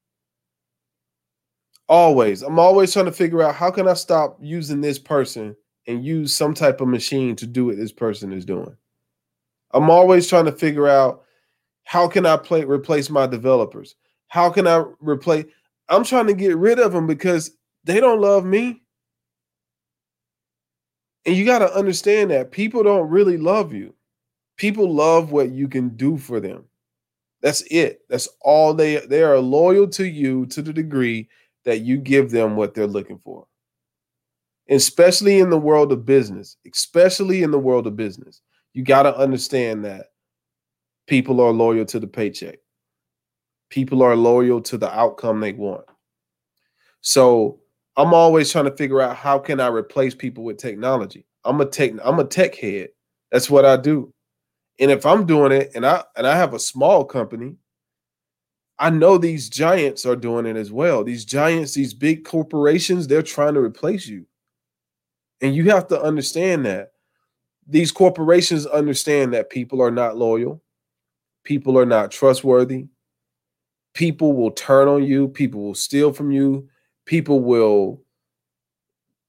Always. 1.88 2.42
I'm 2.42 2.60
always 2.60 2.92
trying 2.92 3.06
to 3.06 3.12
figure 3.12 3.44
out 3.44 3.56
how 3.56 3.70
can 3.70 3.88
I 3.88 3.94
stop 3.94 4.38
using 4.42 4.82
this 4.82 4.98
person 4.98 5.56
and 5.88 6.04
use 6.04 6.36
some 6.36 6.54
type 6.54 6.82
of 6.82 6.88
machine 6.88 7.36
to 7.36 7.48
do 7.48 7.66
what 7.66 7.78
this 7.78 7.92
person 7.92 8.34
is 8.34 8.46
doing. 8.46 8.76
I'm 9.74 9.90
always 9.90 10.28
trying 10.28 10.46
to 10.46 10.52
figure 10.52 10.88
out 10.88 11.24
how 11.84 12.08
can 12.08 12.26
I 12.26 12.38
play 12.38 12.64
replace 12.64 13.10
my 13.10 13.28
developers? 13.28 13.96
How 14.28 14.50
can 14.50 14.68
I 14.68 14.84
replace 15.00 15.46
I'm 15.90 16.04
trying 16.04 16.28
to 16.28 16.34
get 16.34 16.58
rid 16.58 16.80
of 16.80 16.94
them 16.94 17.08
because 17.08 17.52
they 17.84 18.00
don't 18.00 18.22
love 18.22 18.46
me. 18.46 18.82
And 21.26 21.36
you 21.36 21.46
got 21.46 21.60
to 21.60 21.74
understand 21.74 22.32
that 22.32 22.52
people 22.52 22.84
don't 22.84 23.10
really 23.10 23.38
love 23.38 23.74
you. 23.74 23.94
People 24.58 24.94
love 24.94 25.32
what 25.32 25.52
you 25.52 25.68
can 25.68 25.90
do 25.90 26.18
for 26.18 26.40
them. 26.40 26.66
That's 27.42 27.62
it. 27.64 28.02
That's 28.10 28.28
all 28.42 28.74
they 28.74 28.98
they 29.06 29.22
are 29.22 29.40
loyal 29.40 29.88
to 29.90 30.06
you 30.06 30.46
to 30.48 30.62
the 30.62 30.72
degree 30.72 31.28
that 31.66 31.82
you 31.82 31.98
give 31.98 32.32
them 32.32 32.56
what 32.56 32.74
they're 32.74 32.88
looking 32.88 33.20
for. 33.20 33.46
Especially 34.70 35.40
in 35.40 35.50
the 35.50 35.60
world 35.60 35.92
of 35.92 36.06
business, 36.06 36.58
especially 36.72 37.44
in 37.44 37.52
the 37.52 37.60
world 37.60 37.86
of 37.88 37.98
business. 37.98 38.42
You 38.74 38.84
got 38.84 39.04
to 39.04 39.16
understand 39.16 39.86
that 39.86 40.08
people 41.08 41.42
are 41.42 41.52
loyal 41.52 41.86
to 41.86 42.00
the 42.00 42.08
paycheck. 42.08 42.60
People 43.70 44.04
are 44.04 44.16
loyal 44.16 44.62
to 44.62 44.78
the 44.78 44.92
outcome 44.92 45.40
they 45.40 45.54
want. 45.54 45.86
So 47.02 47.60
I'm 47.98 48.14
always 48.14 48.52
trying 48.52 48.66
to 48.66 48.76
figure 48.76 49.02
out 49.02 49.16
how 49.16 49.38
can 49.38 49.60
I 49.60 49.68
replace 49.68 50.16
people 50.16 50.44
with 50.44 50.58
technology. 50.58 51.26
I'm 51.44 51.60
a 51.62 51.66
tech 51.66 51.92
I'm 52.04 52.20
a 52.20 52.24
tech 52.24 52.56
head. 52.56 52.90
That's 53.32 53.50
what 53.50 53.66
I 53.66 53.78
do. 53.78 54.12
And 54.80 54.90
if 54.90 55.06
I'm 55.06 55.26
doing 55.26 55.52
it 55.52 55.72
and 55.76 55.86
I 55.86 56.04
and 56.16 56.26
I 56.26 56.36
have 56.36 56.54
a 56.54 56.60
small 56.60 57.06
company, 57.06 57.58
I 58.80 58.90
know 58.90 59.18
these 59.18 59.50
giants 59.50 60.06
are 60.06 60.16
doing 60.16 60.46
it 60.46 60.56
as 60.56 60.72
well. 60.72 61.04
These 61.04 61.26
giants, 61.26 61.74
these 61.74 61.94
big 61.94 62.26
corporations, 62.26 63.08
they're 63.08 63.22
trying 63.22 63.54
to 63.54 63.60
replace 63.60 64.08
you. 64.08 64.26
And 65.42 65.56
you 65.56 65.70
have 65.70 65.88
to 65.90 66.02
understand 66.02 66.66
that. 66.66 66.93
These 67.68 67.92
corporations 67.92 68.66
understand 68.66 69.34
that 69.34 69.50
people 69.50 69.82
are 69.82 69.92
not 69.92 70.18
loyal, 70.18 70.62
people 71.44 71.78
are 71.78 71.86
not 71.86 72.12
trustworthy, 72.12 72.88
people 73.94 74.34
will 74.34 74.52
turn 74.52 74.88
on 74.88 75.04
you, 75.04 75.28
people 75.28 75.62
will 75.62 75.76
steal 75.76 76.12
from 76.12 76.32
you, 76.32 76.68
people 77.06 77.40
will 77.40 78.02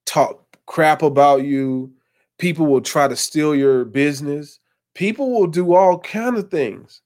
talk 0.06 0.40
crap 0.66 1.02
about 1.02 1.44
you, 1.44 1.92
people 2.38 2.66
will 2.66 2.80
try 2.80 3.06
to 3.06 3.16
steal 3.16 3.54
your 3.54 3.84
business, 3.84 4.58
people 4.94 5.30
will 5.30 5.46
do 5.46 5.74
all 5.74 5.98
kind 5.98 6.36
of 6.36 6.50
things. 6.50 7.02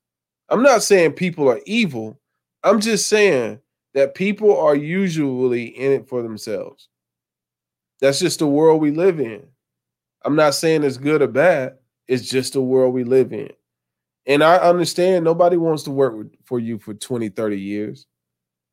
I'm 0.49 0.63
not 0.63 0.83
saying 0.83 1.13
people 1.13 1.49
are 1.49 1.61
evil. 1.67 2.19
I'm 2.65 2.81
just 2.81 3.09
saying 3.09 3.61
that 3.95 4.15
people 4.15 4.59
are 4.59 4.75
usually 4.75 5.67
in 5.67 5.93
it 5.93 6.09
for 6.09 6.23
themselves. 6.23 6.89
That's 8.01 8.19
just 8.19 8.39
the 8.39 8.47
world 8.47 8.81
we 8.81 8.91
live 8.91 9.21
in. 9.21 9.47
I'm 10.25 10.37
not 10.37 10.55
saying 10.55 10.85
it's 10.85 10.97
good 10.97 11.23
or 11.23 11.29
bad. 11.29 11.75
It's 12.07 12.29
just 12.29 12.55
the 12.55 12.63
world 12.63 12.95
we 12.95 13.05
live 13.05 13.33
in. 13.33 13.51
And 14.27 14.43
I 14.43 14.57
understand 14.57 15.25
nobody 15.25 15.57
wants 15.57 15.85
to 15.85 15.91
work 15.91 16.15
with, 16.15 16.33
for 16.45 16.59
you 16.59 16.79
for 16.79 16.95
20, 16.95 17.31
30 17.31 17.59
years. 17.59 18.07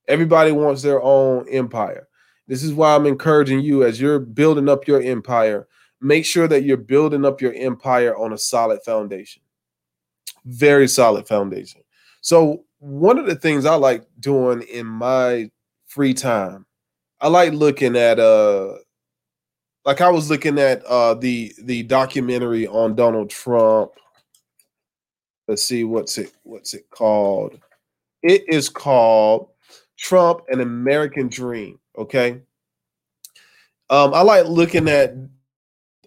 Everybody 0.07 0.51
wants 0.51 0.81
their 0.81 1.01
own 1.01 1.47
empire. 1.49 2.07
This 2.47 2.61
is 2.61 2.73
why 2.73 2.95
I'm 2.95 3.05
encouraging 3.05 3.61
you 3.61 3.83
as 3.83 3.99
you're 3.99 4.19
building 4.19 4.69
up 4.69 4.87
your 4.87 5.01
empire, 5.01 5.67
make 6.01 6.25
sure 6.25 6.47
that 6.47 6.63
you're 6.63 6.77
building 6.77 7.25
up 7.25 7.41
your 7.41 7.53
empire 7.53 8.15
on 8.15 8.33
a 8.33 8.37
solid 8.37 8.81
foundation. 8.83 9.41
Very 10.45 10.87
solid 10.87 11.27
foundation. 11.27 11.81
So, 12.21 12.65
one 12.79 13.17
of 13.17 13.25
the 13.25 13.35
things 13.35 13.65
I 13.65 13.75
like 13.75 14.05
doing 14.19 14.61
in 14.63 14.85
my 14.85 15.49
free 15.87 16.13
time, 16.13 16.65
I 17.19 17.29
like 17.29 17.53
looking 17.53 17.95
at 17.95 18.19
uh 18.19 18.73
like 19.85 20.01
I 20.01 20.09
was 20.09 20.29
looking 20.29 20.59
at 20.59 20.83
uh 20.85 21.13
the 21.13 21.53
the 21.61 21.83
documentary 21.83 22.67
on 22.67 22.95
Donald 22.95 23.29
Trump. 23.29 23.91
Let's 25.47 25.63
see 25.63 25.83
what's 25.83 26.17
it 26.17 26.33
what's 26.43 26.73
it 26.73 26.89
called? 26.89 27.59
It 28.23 28.43
is 28.47 28.69
called 28.69 29.49
trump 29.97 30.41
an 30.49 30.61
american 30.61 31.29
dream 31.29 31.79
okay? 31.97 32.41
Um 33.89 34.13
i 34.13 34.21
like 34.21 34.45
looking 34.45 34.89
at 34.89 35.15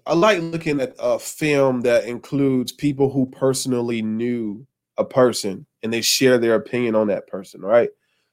i 0.06 0.14
like 0.14 0.40
looking 0.40 0.80
at 0.80 0.94
a 0.98 1.18
film 1.18 1.80
that 1.82 2.04
includes 2.04 2.72
people 2.72 3.10
who 3.10 3.26
personally 3.26 4.02
knew 4.02 4.66
a 4.98 5.04
person 5.04 5.64
and 5.82 5.92
they 5.92 6.00
share 6.00 6.38
their 6.38 6.56
opinion 6.56 6.94
on 6.94 7.06
that 7.08 7.26
person 7.28 7.60
right? 7.60 7.90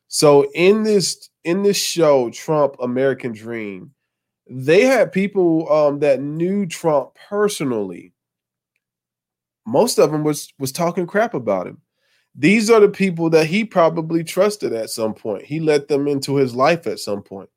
So 0.07 0.49
in 0.53 0.83
this 0.83 1.29
in 1.43 1.63
this 1.63 1.77
show 1.77 2.29
trump 2.31 2.75
american 2.81 3.31
dream 3.31 3.94
they 4.47 4.81
had 4.81 5.11
people 5.11 5.71
um 5.71 5.99
that 5.99 6.21
knew 6.21 6.65
trump 6.65 7.15
personally 7.29 8.13
most 9.65 9.97
of 9.97 10.11
them 10.11 10.23
was 10.23 10.53
was 10.59 10.71
talking 10.71 11.07
crap 11.07 11.33
about 11.33 11.67
him. 11.67 11.81
These 12.35 12.69
are 12.69 12.79
the 12.79 12.89
people 12.89 13.29
that 13.31 13.47
he 13.47 13.63
probably 13.63 14.23
trusted 14.23 14.73
at 14.73 14.89
some 14.89 15.13
point. 15.13 15.43
He 15.43 15.59
let 15.59 15.87
them 15.87 16.07
into 16.07 16.35
his 16.35 16.55
life 16.55 16.85
at 16.85 16.99
some 16.99 17.21
point. 17.23 17.49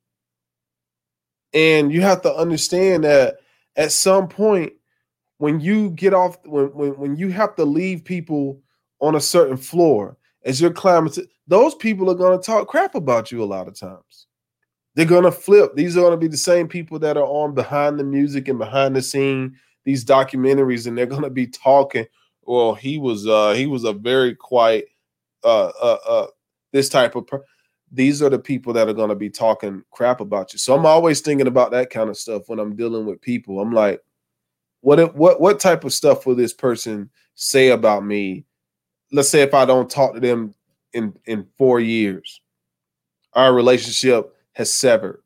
And 1.53 1.91
you 1.91 2.01
have 2.01 2.21
to 2.21 2.33
understand 2.33 3.03
that 3.03 3.37
at 3.75 3.91
some 3.91 4.27
point 4.27 4.73
when 5.37 5.59
you 5.59 5.91
get 5.91 6.13
off 6.13 6.37
when 6.45 6.67
when, 6.67 6.97
when 6.97 7.15
you 7.15 7.29
have 7.29 7.55
to 7.55 7.65
leave 7.65 8.03
people 8.03 8.61
on 9.01 9.15
a 9.15 9.21
certain 9.21 9.57
floor 9.57 10.17
as 10.43 10.59
you're 10.59 10.71
climbing 10.71 11.11
to, 11.13 11.27
those 11.47 11.75
people 11.75 12.09
are 12.09 12.15
going 12.15 12.37
to 12.37 12.45
talk 12.45 12.67
crap 12.67 12.95
about 12.95 13.31
you 13.31 13.43
a 13.43 13.45
lot 13.45 13.67
of 13.67 13.77
times. 13.77 14.27
They're 14.99 15.07
to 15.23 15.31
flip. 15.31 15.75
These 15.75 15.95
are 15.95 16.11
to 16.11 16.17
be 16.17 16.27
the 16.27 16.35
same 16.35 16.67
people 16.67 16.99
that 16.99 17.15
are 17.15 17.23
on 17.23 17.53
behind 17.53 17.97
the 17.97 18.03
music 18.03 18.49
and 18.49 18.59
behind 18.59 18.97
the 18.97 19.01
scene 19.01 19.55
these 19.85 20.03
documentaries 20.03 20.87
and 20.87 20.97
they're 20.97 21.05
to 21.21 21.29
be 21.29 21.47
talking. 21.47 22.05
Well 22.41 22.73
he 22.75 22.97
was 22.97 23.25
uh 23.25 23.53
he 23.53 23.65
was 23.65 23.85
a 23.85 23.93
very 23.93 24.35
quiet 24.35 24.89
uh 25.45 25.71
uh, 25.81 25.97
uh 26.05 26.27
this 26.73 26.89
type 26.89 27.15
of 27.15 27.27
per- 27.27 27.45
these 27.93 28.21
are 28.21 28.29
the 28.29 28.39
people 28.39 28.73
that 28.73 28.89
are 28.89 28.93
to 29.07 29.15
be 29.15 29.29
talking 29.29 29.83
crap 29.91 30.19
about 30.19 30.51
you. 30.51 30.59
So 30.59 30.75
i'm 30.75 30.85
always 30.85 31.21
thinking 31.21 31.47
about 31.47 31.71
that 31.71 31.91
kind 31.91 32.09
of 32.09 32.17
stuff 32.17 32.49
when 32.49 32.59
i'm 32.59 32.75
dealing 32.75 33.05
with 33.05 33.21
people. 33.21 33.61
I'm 33.61 33.71
like 33.71 34.01
what 34.81 35.15
what 35.15 35.39
what 35.39 35.61
type 35.61 35.85
of 35.85 35.93
stuff 35.93 36.25
will 36.25 36.35
this 36.35 36.53
person 36.53 37.09
say 37.35 37.69
about 37.69 38.03
me? 38.03 38.43
Let's 39.13 39.29
say 39.29 39.43
if 39.43 39.53
i 39.53 39.63
don't 39.63 39.89
talk 39.89 40.13
to 40.15 40.19
them 40.19 40.55
in 40.91 41.13
in 41.25 41.47
4 41.57 41.79
years 41.79 42.41
our 43.33 43.53
relationship 43.53 44.35
has 44.59 44.73
severed 44.73 45.23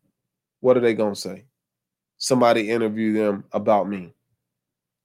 what 0.60 0.78
are 0.78 0.80
they 0.80 0.93
going 0.93 1.15
to 1.15 1.19
say? 1.19 1.43
Somebody 2.19 2.69
interview 2.69 3.13
them 3.13 3.43
about 3.52 3.89
me. 3.89 4.13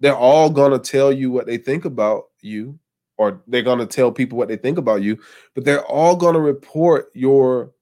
They're 0.01 0.15
all 0.15 0.51
going 0.51 0.71
to 0.71 0.79
tell 0.79 1.11
you 1.11 1.31
what 1.31 1.47
they 1.47 1.57
think 1.57 1.87
about 1.87 2.25
you 2.43 2.79
or 3.17 3.43
they're 3.49 3.63
going 3.63 3.79
to 3.79 3.87
tell 3.87 4.13
people 4.13 4.37
what 4.37 4.49
they 4.49 4.59
think 4.59 4.77
about 4.77 5.01
you 5.01 5.19
but 5.55 5.65
they're 5.65 5.85
all 5.87 6.15
going 6.15 6.35
to 6.35 6.41
report 6.41 7.09
your 7.15 7.73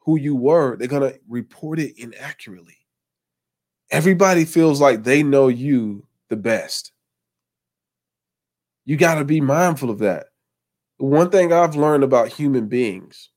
who 0.00 0.18
you 0.18 0.34
were. 0.34 0.76
They're 0.76 0.88
going 0.88 1.08
to 1.08 1.20
report 1.28 1.78
it 1.78 1.96
inaccurately. 1.96 2.78
Everybody 3.92 4.44
feels 4.44 4.80
like 4.80 5.04
they 5.04 5.22
know 5.22 5.46
you 5.46 6.04
the 6.30 6.36
best. 6.36 6.90
You 8.84 8.96
got 8.96 9.14
to 9.20 9.24
be 9.24 9.40
mindful 9.40 9.88
of 9.88 10.00
that. 10.00 10.26
One 10.98 11.30
thing 11.30 11.52
i've 11.52 11.76
learned 11.76 12.02
about 12.02 12.28
human 12.28 12.66
beings 12.66 13.30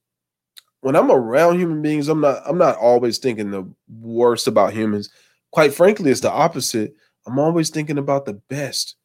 when 0.83 0.95
i'm 0.95 1.11
around 1.11 1.59
human 1.59 1.81
beings 1.81 2.07
i'm 2.07 2.21
not 2.21 2.41
i'm 2.45 2.57
not 2.57 2.77
always 2.77 3.17
thinking 3.17 3.51
the 3.51 3.67
worst 4.01 4.47
about 4.47 4.73
humans 4.73 5.09
quite 5.51 5.73
frankly 5.73 6.11
it's 6.11 6.21
the 6.21 6.31
opposite 6.31 6.95
I'm 7.25 7.39
always 7.39 7.69
thinking 7.69 7.97
about 7.97 8.25
the 8.25 8.33
best 8.33 8.95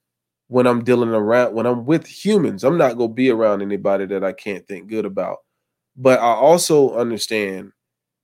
when 0.49 0.67
I'm 0.67 0.83
dealing 0.83 1.11
around 1.11 1.55
when 1.55 1.67
I'm 1.67 1.85
with 1.85 2.07
humans. 2.07 2.65
I'm 2.65 2.79
not 2.79 2.97
gonna 2.97 3.13
be 3.13 3.31
around 3.31 3.63
anybody 3.63 4.07
that 4.07 4.25
I 4.25 4.33
can't 4.33 4.67
think 4.67 4.89
good 4.89 5.05
about. 5.05 5.39
But 5.97 6.21
I 6.21 6.33
also 6.33 6.97
understand 6.97 7.73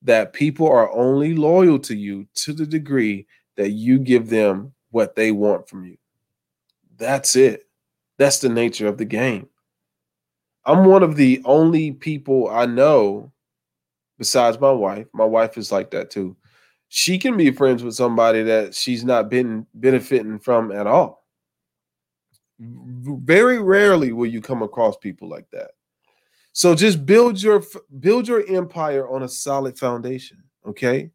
that 0.02 0.32
people 0.32 0.68
are 0.68 0.92
only 0.92 1.34
loyal 1.34 1.78
to 1.80 1.96
you 1.96 2.26
to 2.34 2.52
the 2.52 2.66
degree 2.66 3.26
that 3.56 3.70
you 3.70 3.98
give 3.98 4.28
them 4.28 4.72
what 4.90 5.14
they 5.14 5.32
want 5.32 5.68
from 5.68 5.84
you. 5.84 5.96
That's 6.96 7.36
it. 7.36 7.66
That's 8.18 8.38
the 8.38 8.48
nature 8.48 8.86
of 8.86 8.98
the 8.98 9.04
game. 9.04 9.48
I'm 10.66 10.84
one 10.84 11.02
of 11.02 11.16
the 11.16 11.42
only 11.44 11.92
people 11.92 12.48
I 12.48 12.66
know 12.66 13.32
besides 14.24 14.58
my 14.58 14.72
wife. 14.72 15.06
My 15.12 15.24
wife 15.24 15.58
is 15.58 15.70
like 15.70 15.90
that 15.90 16.10
too 16.10 16.36
she 16.96 17.18
can 17.18 17.36
be 17.36 17.50
friends 17.50 17.82
with 17.82 17.96
somebody 17.96 18.44
that 18.44 18.72
she's 18.72 19.04
not 19.04 19.28
been 19.28 19.66
benefiting 19.74 20.38
from 20.38 20.70
at 20.70 20.86
all. 20.86 21.26
Very 22.60 23.60
rarely 23.60 24.12
will 24.12 24.26
you 24.26 24.40
come 24.40 24.62
across 24.62 24.96
people 24.98 25.28
like 25.28 25.50
that. 25.50 25.72
So 26.52 26.72
just 26.72 27.04
build 27.04 27.42
your 27.42 27.64
build 27.98 28.28
your 28.28 28.46
empire 28.46 29.08
on 29.08 29.24
a 29.24 29.28
solid 29.28 29.76
foundation, 29.76 30.38
okay? 30.64 31.10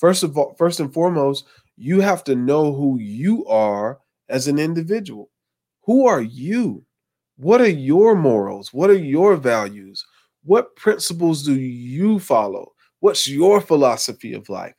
First 0.00 0.24
of 0.24 0.36
all, 0.36 0.56
first 0.58 0.80
and 0.80 0.92
foremost, 0.92 1.46
you 1.76 2.00
have 2.00 2.24
to 2.24 2.34
know 2.34 2.72
who 2.72 2.98
you 2.98 3.46
are 3.46 4.00
as 4.28 4.48
an 4.48 4.58
individual. 4.58 5.30
Who 5.82 6.08
are 6.08 6.22
you? 6.22 6.84
What 7.36 7.60
are 7.60 7.68
your 7.68 8.16
morals? 8.16 8.72
What 8.72 8.90
are 8.90 8.98
your 8.98 9.36
values? 9.36 10.04
What 10.44 10.74
principles 10.76 11.42
do 11.42 11.54
you 11.54 12.18
follow? 12.18 12.72
What's 13.00 13.28
your 13.28 13.60
philosophy 13.60 14.34
of 14.34 14.48
life? 14.48 14.74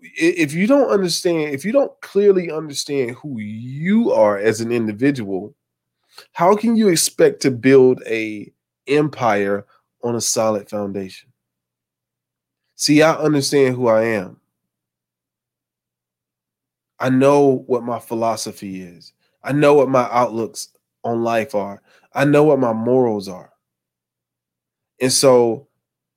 if 0.00 0.52
you 0.52 0.66
don't 0.66 0.90
understand, 0.90 1.54
if 1.54 1.64
you 1.64 1.72
don't 1.72 1.92
clearly 2.00 2.50
understand 2.50 3.12
who 3.12 3.38
you 3.40 4.12
are 4.12 4.38
as 4.38 4.60
an 4.60 4.70
individual, 4.72 5.54
how 6.32 6.56
can 6.56 6.76
you 6.76 6.88
expect 6.88 7.40
to 7.42 7.50
build 7.50 8.02
a 8.06 8.52
empire 8.86 9.66
on 10.02 10.16
a 10.16 10.20
solid 10.20 10.68
foundation? 10.68 11.32
See, 12.76 13.02
I 13.02 13.14
understand 13.14 13.74
who 13.74 13.88
I 13.88 14.04
am. 14.04 14.40
I 17.00 17.10
know 17.10 17.64
what 17.66 17.84
my 17.84 17.98
philosophy 17.98 18.82
is. 18.82 19.12
I 19.42 19.52
know 19.52 19.74
what 19.74 19.88
my 19.88 20.08
outlooks 20.10 20.68
on 21.04 21.22
life 21.22 21.54
are. 21.54 21.80
I 22.12 22.24
know 22.24 22.44
what 22.44 22.58
my 22.58 22.72
morals 22.72 23.28
are. 23.28 23.52
And 25.00 25.12
so 25.12 25.68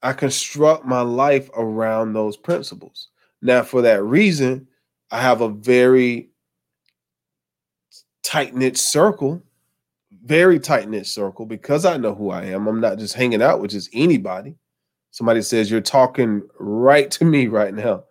I 0.01 0.13
construct 0.13 0.85
my 0.85 1.01
life 1.01 1.49
around 1.55 2.13
those 2.13 2.37
principles. 2.37 3.09
Now, 3.41 3.63
for 3.63 3.81
that 3.81 4.03
reason, 4.03 4.67
I 5.11 5.21
have 5.21 5.41
a 5.41 5.49
very 5.49 6.29
tight 8.23 8.55
knit 8.55 8.77
circle, 8.77 9.43
very 10.23 10.59
tight 10.59 10.89
knit 10.89 11.07
circle 11.07 11.45
because 11.45 11.85
I 11.85 11.97
know 11.97 12.15
who 12.15 12.29
I 12.29 12.45
am. 12.45 12.67
I'm 12.67 12.79
not 12.79 12.97
just 12.97 13.13
hanging 13.13 13.41
out 13.41 13.59
with 13.59 13.71
just 13.71 13.89
anybody. 13.93 14.55
Somebody 15.11 15.41
says 15.41 15.69
you're 15.69 15.81
talking 15.81 16.41
right 16.57 17.11
to 17.11 17.25
me 17.25 17.47
right 17.47 17.73
now. 17.73 18.05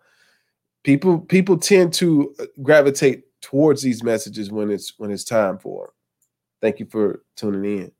People 0.83 1.19
people 1.19 1.57
tend 1.57 1.93
to 1.93 2.33
uh, 2.39 2.45
gravitate 2.61 3.23
towards 3.41 3.81
these 3.81 4.03
messages 4.03 4.51
when 4.51 4.69
it's 4.69 4.93
when 4.97 5.11
it's 5.11 5.23
time 5.23 5.57
for 5.57 5.85
them. 5.85 5.93
Thank 6.61 6.79
you 6.79 6.85
for 6.85 7.23
tuning 7.35 7.79
in. 7.79 7.91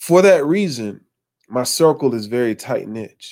For 0.00 0.22
that 0.22 0.46
reason, 0.46 1.02
my 1.48 1.62
circle 1.62 2.14
is 2.14 2.26
very 2.26 2.54
tight 2.54 2.88
knit. 2.88 3.24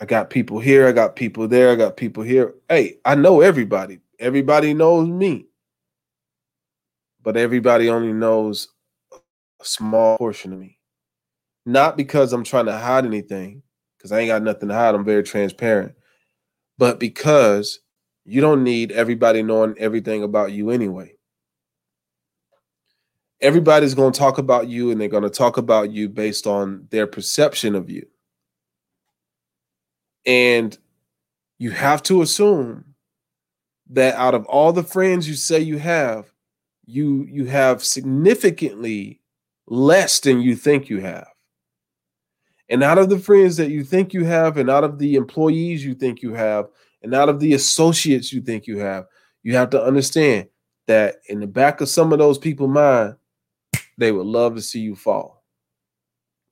I 0.00 0.04
got 0.04 0.30
people 0.30 0.58
here, 0.58 0.88
I 0.88 0.92
got 0.92 1.14
people 1.14 1.46
there, 1.46 1.70
I 1.70 1.76
got 1.76 1.96
people 1.96 2.24
here. 2.24 2.54
Hey, 2.68 2.98
I 3.04 3.14
know 3.14 3.40
everybody. 3.40 4.00
Everybody 4.18 4.74
knows 4.74 5.08
me. 5.08 5.46
But 7.22 7.36
everybody 7.36 7.88
only 7.88 8.12
knows 8.12 8.68
a 9.12 9.16
a 9.60 9.64
small 9.64 10.18
portion 10.18 10.52
of 10.52 10.58
me. 10.58 10.78
Not 11.64 11.96
because 11.96 12.32
I'm 12.32 12.44
trying 12.44 12.66
to 12.66 12.76
hide 12.76 13.06
anything, 13.06 13.62
because 13.96 14.12
I 14.12 14.20
ain't 14.20 14.28
got 14.28 14.42
nothing 14.42 14.68
to 14.68 14.74
hide. 14.74 14.94
I'm 14.94 15.04
very 15.04 15.22
transparent. 15.22 15.94
But 16.78 16.98
because 16.98 17.80
you 18.24 18.40
don't 18.40 18.64
need 18.64 18.90
everybody 18.92 19.42
knowing 19.42 19.76
everything 19.78 20.24
about 20.24 20.52
you 20.52 20.70
anyway. 20.70 21.13
Everybody's 23.40 23.94
going 23.94 24.12
to 24.12 24.18
talk 24.18 24.38
about 24.38 24.68
you 24.68 24.90
and 24.90 25.00
they're 25.00 25.08
going 25.08 25.22
to 25.22 25.30
talk 25.30 25.56
about 25.56 25.90
you 25.90 26.08
based 26.08 26.46
on 26.46 26.86
their 26.90 27.06
perception 27.06 27.74
of 27.74 27.90
you. 27.90 28.06
And 30.24 30.76
you 31.58 31.70
have 31.70 32.02
to 32.04 32.22
assume 32.22 32.84
that 33.90 34.14
out 34.14 34.34
of 34.34 34.46
all 34.46 34.72
the 34.72 34.82
friends 34.82 35.28
you 35.28 35.34
say 35.34 35.60
you 35.60 35.78
have, 35.78 36.32
you 36.86 37.26
you 37.30 37.46
have 37.46 37.84
significantly 37.84 39.20
less 39.66 40.20
than 40.20 40.40
you 40.40 40.56
think 40.56 40.88
you 40.88 41.00
have. 41.00 41.26
And 42.68 42.82
out 42.82 42.98
of 42.98 43.10
the 43.10 43.18
friends 43.18 43.56
that 43.58 43.70
you 43.70 43.84
think 43.84 44.14
you 44.14 44.24
have, 44.24 44.56
and 44.56 44.70
out 44.70 44.84
of 44.84 44.98
the 44.98 45.16
employees 45.16 45.84
you 45.84 45.94
think 45.94 46.22
you 46.22 46.32
have, 46.34 46.66
and 47.02 47.14
out 47.14 47.28
of 47.28 47.40
the 47.40 47.52
associates 47.52 48.32
you 48.32 48.40
think 48.40 48.66
you 48.66 48.78
have, 48.78 49.04
you 49.42 49.54
have 49.54 49.70
to 49.70 49.82
understand 49.82 50.48
that 50.86 51.16
in 51.28 51.40
the 51.40 51.46
back 51.46 51.80
of 51.80 51.88
some 51.88 52.12
of 52.12 52.18
those 52.18 52.38
people's 52.38 52.70
mind, 52.70 53.16
they 53.96 54.12
would 54.12 54.26
love 54.26 54.54
to 54.56 54.62
see 54.62 54.80
you 54.80 54.96
fall. 54.96 55.42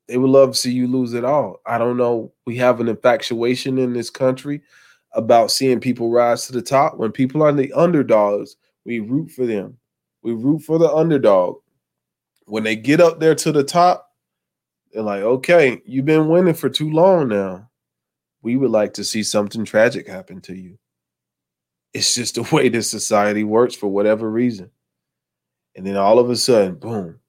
They 0.07 0.17
would 0.17 0.29
love 0.29 0.51
to 0.51 0.57
see 0.57 0.71
you 0.71 0.87
lose 0.87 1.13
it 1.13 1.23
all. 1.23 1.61
I 1.65 1.77
don't 1.77 1.97
know. 1.97 2.33
We 2.45 2.57
have 2.57 2.79
an 2.79 2.89
infatuation 2.89 3.77
in 3.77 3.93
this 3.93 4.09
country 4.09 4.61
about 5.13 5.51
seeing 5.51 5.79
people 5.79 6.09
rise 6.09 6.47
to 6.47 6.53
the 6.53 6.61
top. 6.61 6.97
When 6.97 7.11
people 7.11 7.41
are 7.43 7.51
the 7.51 7.71
underdogs, 7.73 8.57
we 8.85 8.99
root 8.99 9.31
for 9.31 9.45
them. 9.45 9.77
We 10.23 10.33
root 10.33 10.59
for 10.59 10.77
the 10.77 10.91
underdog. 10.91 11.57
When 12.45 12.63
they 12.63 12.75
get 12.75 12.99
up 12.99 13.19
there 13.19 13.35
to 13.35 13.51
the 13.51 13.63
top, 13.63 14.09
they're 14.91 15.03
like, 15.03 15.21
okay, 15.21 15.81
you've 15.85 16.05
been 16.05 16.27
winning 16.27 16.53
for 16.53 16.69
too 16.69 16.91
long 16.91 17.29
now. 17.29 17.69
We 18.41 18.57
would 18.57 18.71
like 18.71 18.93
to 18.95 19.03
see 19.03 19.23
something 19.23 19.63
tragic 19.63 20.07
happen 20.07 20.41
to 20.41 20.55
you. 20.55 20.77
It's 21.93 22.15
just 22.15 22.35
the 22.35 22.43
way 22.55 22.69
this 22.69 22.91
society 22.91 23.43
works 23.43 23.75
for 23.75 23.87
whatever 23.87 24.29
reason. 24.29 24.69
And 25.75 25.85
then 25.85 25.95
all 25.95 26.19
of 26.19 26.29
a 26.29 26.35
sudden, 26.35 26.75
boom, 26.75 27.19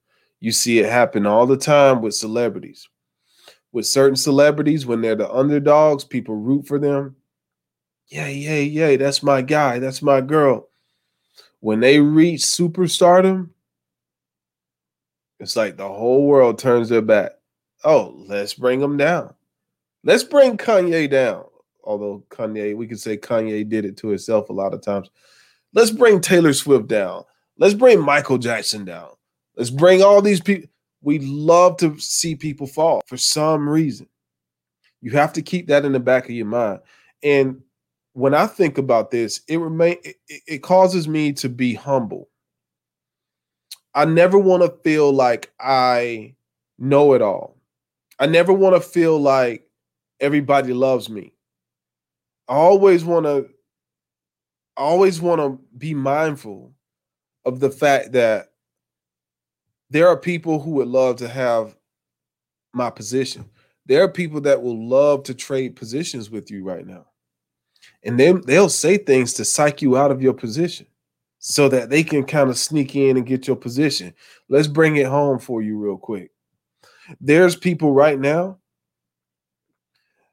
you 0.40 0.53
see 0.53 0.79
it 0.79 0.90
happen 0.90 1.27
all 1.27 1.47
the 1.47 1.57
time 1.57 2.03
with 2.03 2.14
celebrities. 2.14 2.88
With 3.73 3.87
certain 3.87 4.16
celebrities, 4.16 4.87
when 4.87 5.01
they're 5.01 5.16
the 5.16 5.31
underdogs, 5.31 6.05
people 6.05 6.37
root 6.37 6.66
for 6.66 6.79
them. 6.79 7.16
Yeah, 8.09 8.29
yeah, 8.29 8.59
yeah, 8.59 8.97
that's 8.97 9.23
my 9.23 9.42
guy, 9.42 9.79
that's 9.79 10.03
my 10.03 10.20
girl. 10.20 10.68
When 11.61 11.81
they 11.81 11.99
reach 11.99 12.42
superstardom, 12.42 13.49
it's 15.40 15.57
like 15.57 15.77
the 15.77 15.88
whole 15.88 16.27
world 16.27 16.59
turns 16.59 16.88
their 16.88 17.03
back 17.03 17.33
oh, 17.85 18.14
let's 18.27 18.55
bring 18.55 18.81
them 18.81 18.97
down. 18.97 19.35
Let's 20.03 20.25
bring 20.25 20.57
Kanye 20.57 21.09
down. 21.09 21.44
Although 21.85 22.25
Kanye, 22.31 22.75
we 22.75 22.87
could 22.87 23.01
say 23.01 23.16
Kanye 23.16 23.68
did 23.68 23.85
it 23.85 23.97
to 23.99 24.09
himself 24.09 24.49
a 24.49 24.55
lot 24.55 24.75
of 24.75 24.83
times. 24.83 25.11
Let's 25.75 25.90
bring 25.90 26.20
Taylor 26.20 26.53
Swift 26.53 26.88
down. 26.88 27.25
Let's 27.59 27.75
bring 27.75 28.01
Michael 28.01 28.38
Jackson 28.38 28.85
down. 28.85 29.11
Let's 29.57 29.71
bring 29.71 30.03
all 30.03 30.21
these 30.23 30.40
people. 30.40 30.69
We 31.03 31.19
love 31.21 31.77
to 31.79 31.99
see 31.99 32.35
people 32.35 32.67
fall 32.67 33.03
for 33.07 33.17
some 33.17 33.69
reason. 33.69 34.09
You 35.03 35.11
have 35.12 35.35
to 35.35 35.43
keep 35.43 35.67
that 35.69 35.85
in 35.85 35.93
the 35.93 36.01
back 36.01 36.25
of 36.25 36.31
your 36.31 36.47
mind. 36.47 36.81
And 37.23 37.61
when 38.14 38.33
I 38.35 38.47
think 38.47 38.79
about 38.79 39.11
this, 39.11 39.43
it 39.49 39.59
remain 39.59 39.97
it, 40.03 40.17
it 40.47 40.62
causes 40.62 41.07
me 41.07 41.33
to 41.35 41.49
be 41.49 41.75
humble. 41.75 42.31
I 43.95 44.07
never 44.07 44.38
want 44.38 44.62
to 44.62 44.71
feel 44.83 45.12
like 45.12 45.53
I 45.61 46.35
know 46.79 47.12
it 47.12 47.23
all. 47.23 47.59
I 48.19 48.27
never 48.27 48.53
want 48.53 48.75
to 48.77 48.81
feel 48.81 49.19
like 49.19 49.69
everybody 50.21 50.73
loves 50.73 51.11
me. 51.11 51.35
I 52.49 52.55
always 52.55 53.05
want 53.05 53.27
to 53.27 53.49
I 54.77 54.81
always 54.83 55.21
want 55.21 55.40
to 55.40 55.61
be 55.77 55.95
mindful 55.95 56.73
of 57.45 57.61
the 57.61 57.71
fact 57.71 58.12
that 58.12 58.54
there 59.94 60.09
are 60.09 60.16
people 60.16 60.59
who 60.59 60.72
would 60.72 60.88
love 60.88 61.14
to 61.14 61.28
have 61.28 61.76
my 62.72 62.90
position. 62.90 63.48
There 63.87 64.02
are 64.02 64.09
people 64.09 64.40
that 64.40 64.61
will 64.61 64.88
love 64.88 65.22
to 65.22 65.35
trade 65.35 65.76
positions 65.76 66.30
with 66.30 66.50
you 66.50 66.64
right 66.64 66.85
now. 66.85 67.07
And 68.02 68.18
then 68.18 68.42
they'll 68.44 68.68
say 68.68 68.98
things 68.98 69.35
to 69.35 69.44
psych 69.44 69.83
you 69.83 69.96
out 69.96 70.11
of 70.11 70.20
your 70.20 70.33
position 70.35 70.88
so 71.38 71.68
that 71.68 71.90
they 71.90 72.02
can 72.02 72.24
kind 72.24 72.50
of 72.50 72.59
sneak 72.59 72.96
in 72.96 73.16
and 73.16 73.24
get 73.24 73.46
your 73.46 73.54
position. 73.54 74.12
Let's 74.48 74.66
bring 74.66 74.96
it 74.96 75.07
home 75.07 75.38
for 75.38 75.62
you 75.62 75.78
real 75.78 75.96
quick. 75.96 76.33
There's 77.20 77.54
people 77.54 77.92
right 77.92 78.18
now 78.18 78.59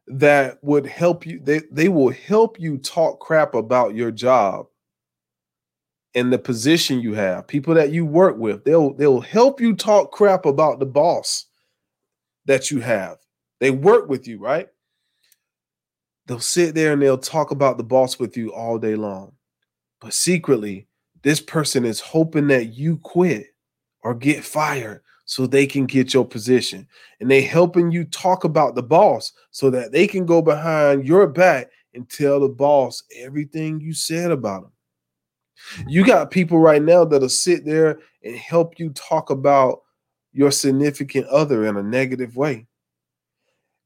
that 0.07 0.57
would 0.63 0.87
help 0.87 1.23
you. 1.23 1.39
They, 1.39 1.61
they 1.71 1.87
will 1.87 2.09
help 2.09 2.59
you 2.59 2.79
talk 2.79 3.19
crap 3.19 3.53
about 3.53 3.93
your 3.93 4.09
job 4.09 4.70
and 6.15 6.31
the 6.31 6.39
position 6.39 6.99
you 6.99 7.13
have. 7.13 7.47
People 7.47 7.73
that 7.75 7.91
you 7.91 8.05
work 8.05 8.37
with, 8.37 8.63
they'll 8.63 8.93
they'll 8.93 9.21
help 9.21 9.61
you 9.61 9.75
talk 9.75 10.11
crap 10.11 10.45
about 10.45 10.79
the 10.79 10.85
boss 10.85 11.45
that 12.45 12.71
you 12.71 12.79
have. 12.81 13.17
They 13.59 13.71
work 13.71 14.09
with 14.09 14.27
you, 14.27 14.39
right? 14.39 14.67
They'll 16.27 16.39
sit 16.39 16.75
there 16.75 16.93
and 16.93 17.01
they'll 17.01 17.17
talk 17.17 17.51
about 17.51 17.77
the 17.77 17.83
boss 17.83 18.19
with 18.19 18.37
you 18.37 18.53
all 18.53 18.77
day 18.77 18.95
long. 18.95 19.33
But 19.99 20.13
secretly, 20.13 20.87
this 21.23 21.39
person 21.39 21.85
is 21.85 21.99
hoping 21.99 22.47
that 22.47 22.73
you 22.73 22.97
quit 22.97 23.47
or 24.03 24.15
get 24.15 24.43
fired 24.43 25.01
so 25.25 25.45
they 25.45 25.67
can 25.67 25.85
get 25.85 26.13
your 26.13 26.25
position. 26.25 26.87
And 27.19 27.29
they 27.29 27.41
helping 27.41 27.91
you 27.91 28.05
talk 28.05 28.43
about 28.43 28.75
the 28.75 28.83
boss 28.83 29.31
so 29.51 29.69
that 29.69 29.91
they 29.91 30.07
can 30.07 30.25
go 30.25 30.41
behind 30.41 31.07
your 31.07 31.27
back 31.27 31.69
and 31.93 32.09
tell 32.09 32.39
the 32.39 32.49
boss 32.49 33.03
everything 33.15 33.79
you 33.79 33.93
said 33.93 34.31
about 34.31 34.63
him. 34.63 34.71
You 35.87 36.05
got 36.05 36.31
people 36.31 36.59
right 36.59 36.81
now 36.81 37.05
that'll 37.05 37.29
sit 37.29 37.65
there 37.65 37.99
and 38.23 38.35
help 38.35 38.79
you 38.79 38.89
talk 38.91 39.29
about 39.29 39.81
your 40.33 40.51
significant 40.51 41.27
other 41.27 41.65
in 41.65 41.77
a 41.77 41.83
negative 41.83 42.35
way. 42.35 42.67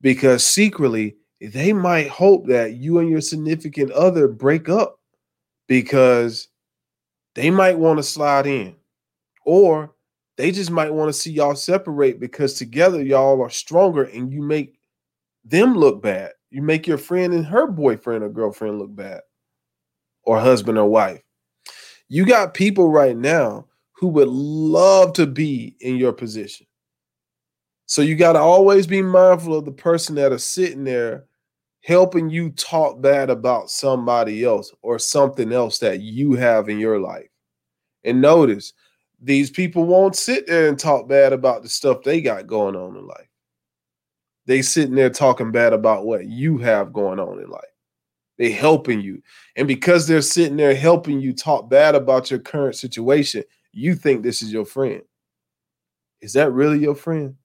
Because 0.02 0.46
secretly, 0.46 1.16
they 1.42 1.74
might 1.74 2.08
hope 2.08 2.48
that 2.48 2.74
you 2.74 3.00
and 3.00 3.10
your 3.10 3.22
significant 3.22 3.92
other 3.92 4.28
break 4.28 4.70
up 4.70 5.00
because 5.68 6.48
they 7.34 7.50
might 7.50 7.78
want 7.78 7.98
to 7.98 8.04
slide 8.04 8.48
in 8.48 8.76
or 9.46 9.94
they 10.38 10.52
just 10.52 10.72
might 10.72 10.94
want 10.94 11.10
to 11.10 11.14
see 11.14 11.32
y'all 11.32 11.56
separate 11.56 12.20
because 12.20 12.56
together 12.56 13.02
y'all 13.02 13.42
are 13.42 13.50
stronger 13.50 14.04
and 14.04 14.32
you 14.32 14.42
make 14.42 14.78
them 15.46 15.76
look 15.76 16.02
bad. 16.02 16.32
You 16.50 16.62
make 16.62 16.88
your 16.88 16.98
friend 16.98 17.34
and 17.34 17.46
her 17.46 17.68
boyfriend 17.68 18.24
or 18.24 18.30
girlfriend 18.30 18.80
look 18.80 18.94
bad, 18.96 19.22
or 20.24 20.40
husband 20.40 20.78
or 20.78 20.90
wife. 20.90 21.22
You 22.08 22.26
got 22.26 22.54
people 22.54 22.90
right 22.90 23.18
now 23.18 23.66
who 23.94 24.08
would 24.10 24.28
love 24.28 25.14
to 25.14 25.26
be 25.26 25.76
in 25.80 25.98
your 25.98 26.14
position. 26.14 26.68
So 27.88 28.02
you 28.02 28.16
got 28.16 28.34
to 28.34 28.40
always 28.40 28.88
be 28.88 29.02
mindful 29.02 29.56
of 29.56 29.66
the 29.66 29.72
person 29.72 30.16
that 30.16 30.32
is 30.32 30.44
sitting 30.44 30.84
there 30.84 31.26
helping 31.82 32.30
you 32.30 32.50
talk 32.52 33.00
bad 33.00 33.30
about 33.30 33.70
somebody 33.70 34.44
else 34.44 34.74
or 34.82 34.98
something 34.98 35.54
else 35.54 35.78
that 35.80 36.02
you 36.02 36.34
have 36.34 36.68
in 36.68 36.80
your 36.80 37.00
life. 37.00 37.30
And 38.04 38.22
notice 38.22 38.74
these 39.22 39.52
people 39.52 39.86
won't 39.86 40.16
sit 40.16 40.48
there 40.48 40.68
and 40.68 40.80
talk 40.80 41.08
bad 41.08 41.32
about 41.32 41.62
the 41.62 41.70
stuff 41.70 42.02
they 42.04 42.22
got 42.22 42.48
going 42.48 42.76
on 42.76 42.98
in 42.98 43.06
life. 43.06 43.30
They 44.48 44.62
sitting 44.62 44.96
there 44.96 45.10
talking 45.10 45.52
bad 45.52 45.74
about 45.74 46.06
what 46.06 46.26
you 46.26 46.58
have 46.58 46.94
going 46.94 47.20
on 47.20 47.40
in 47.40 47.50
life. 47.50 47.62
They 48.38 48.52
helping 48.52 49.02
you. 49.02 49.22
And 49.56 49.68
because 49.68 50.08
they're 50.08 50.22
sitting 50.22 50.58
there 50.58 50.76
helping 50.76 51.20
you 51.20 51.34
talk 51.34 51.70
bad 51.70 51.96
about 51.96 52.30
your 52.30 52.40
current 52.40 52.76
situation, 52.76 53.44
you 53.72 53.96
think 53.96 54.24
this 54.24 54.42
is 54.42 54.52
your 54.52 54.66
friend. 54.66 55.02
Is 56.22 56.34
that 56.34 56.52
really 56.52 56.80
your 56.80 56.96
friend? 56.96 57.36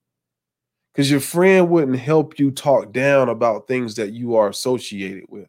Because 0.92 1.10
your 1.10 1.20
friend 1.20 1.68
wouldn't 1.68 1.98
help 1.98 2.38
you 2.38 2.50
talk 2.50 2.92
down 2.92 3.28
about 3.28 3.68
things 3.68 3.94
that 3.96 4.12
you 4.12 4.34
are 4.36 4.48
associated 4.48 5.24
with. 5.28 5.48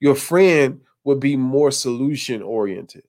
Your 0.00 0.14
friend 0.14 0.80
would 1.04 1.20
be 1.20 1.36
more 1.36 1.70
solution 1.70 2.42
oriented. 2.42 3.04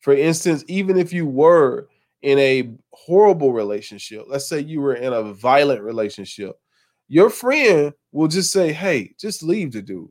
For 0.00 0.14
instance, 0.14 0.64
even 0.68 0.96
if 0.96 1.12
you 1.12 1.26
were 1.26 1.88
in 2.22 2.38
a 2.38 2.70
horrible 2.92 3.52
relationship, 3.52 4.24
let's 4.26 4.48
say 4.48 4.60
you 4.60 4.80
were 4.80 4.94
in 4.94 5.12
a 5.12 5.32
violent 5.34 5.82
relationship, 5.82 6.58
your 7.08 7.30
friend 7.30 7.92
will 8.10 8.28
just 8.28 8.50
say, 8.52 8.72
Hey, 8.72 9.14
just 9.18 9.42
leave 9.42 9.72
the 9.72 9.82
dude. 9.82 10.10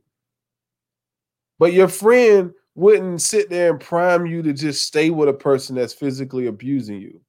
But 1.58 1.72
your 1.72 1.88
friend 1.88 2.52
wouldn't 2.74 3.22
sit 3.22 3.48
there 3.50 3.70
and 3.70 3.80
prime 3.80 4.26
you 4.26 4.42
to 4.42 4.52
just 4.52 4.82
stay 4.82 5.10
with 5.10 5.28
a 5.28 5.32
person 5.32 5.76
that's 5.76 5.94
physically 5.94 6.46
abusing 6.46 7.00
you. 7.00 7.20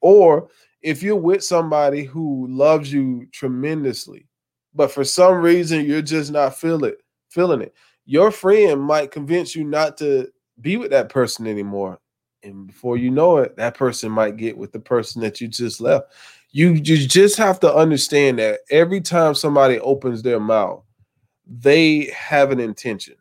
Or 0.00 0.48
if 0.82 1.02
you're 1.02 1.16
with 1.16 1.44
somebody 1.44 2.04
who 2.04 2.46
loves 2.48 2.92
you 2.92 3.26
tremendously, 3.32 4.26
but 4.74 4.90
for 4.90 5.04
some 5.04 5.34
reason 5.36 5.84
you're 5.84 6.02
just 6.02 6.30
not 6.32 6.56
feel 6.58 6.84
it, 6.84 6.98
feeling 7.30 7.62
it, 7.62 7.74
your 8.06 8.30
friend 8.30 8.80
might 8.80 9.10
convince 9.10 9.54
you 9.54 9.64
not 9.64 9.96
to 9.98 10.28
be 10.60 10.76
with 10.76 10.90
that 10.90 11.08
person 11.08 11.46
anymore 11.46 11.98
And 12.42 12.66
before 12.66 12.96
you 12.96 13.10
know 13.10 13.38
it, 13.38 13.56
that 13.56 13.76
person 13.76 14.10
might 14.10 14.36
get 14.36 14.56
with 14.56 14.72
the 14.72 14.80
person 14.80 15.20
that 15.22 15.40
you 15.40 15.48
just 15.48 15.80
left. 15.80 16.12
You, 16.52 16.72
you 16.72 17.06
just 17.06 17.36
have 17.38 17.60
to 17.60 17.74
understand 17.74 18.38
that 18.38 18.60
every 18.70 19.00
time 19.00 19.34
somebody 19.34 19.78
opens 19.80 20.22
their 20.22 20.40
mouth, 20.40 20.84
they 21.46 22.06
have 22.16 22.52
an 22.52 22.60
intention. 22.60 23.16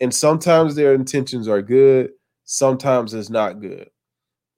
And 0.00 0.14
sometimes 0.14 0.74
their 0.74 0.94
intentions 0.94 1.48
are 1.48 1.62
good, 1.62 2.10
sometimes 2.44 3.14
it's 3.14 3.30
not 3.30 3.60
good. 3.60 3.90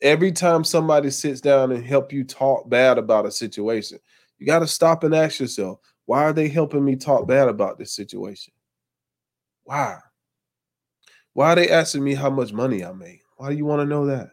Every 0.03 0.33
time 0.33 0.65
somebody 0.65 1.11
sits 1.11 1.41
down 1.41 1.73
and 1.73 1.85
help 1.85 2.13
you 2.13 2.25
talk 2.25 2.69
bad 2.69 2.99
about 2.99 3.27
a 3.27 3.31
situation, 3.31 3.99
you 4.39 4.47
got 4.47 4.61
to 4.61 4.67
stop 4.67 5.05
and 5.05 5.15
ask 5.15 5.41
yourself, 5.41 5.79
why 6.07 6.25
are 6.25 6.33
they 6.33 6.49
helping 6.49 6.85
me 6.85 6.97
talk 6.97 7.29
bad 7.29 7.49
about 7.49 7.79
this 7.79 7.95
situation? 7.95 8.53
Why? 9.65 9.99
Why 11.35 11.53
are 11.53 11.55
they 11.57 11.71
asking 11.71 12.03
me 12.03 12.15
how 12.15 12.31
much 12.31 12.53
money 12.53 12.85
I 12.85 12.93
make? 12.93 13.21
Why 13.37 13.51
do 13.51 13.57
you 13.57 13.65
want 13.65 13.81
to 13.81 13.87
know 13.87 14.07
that? 14.07 14.31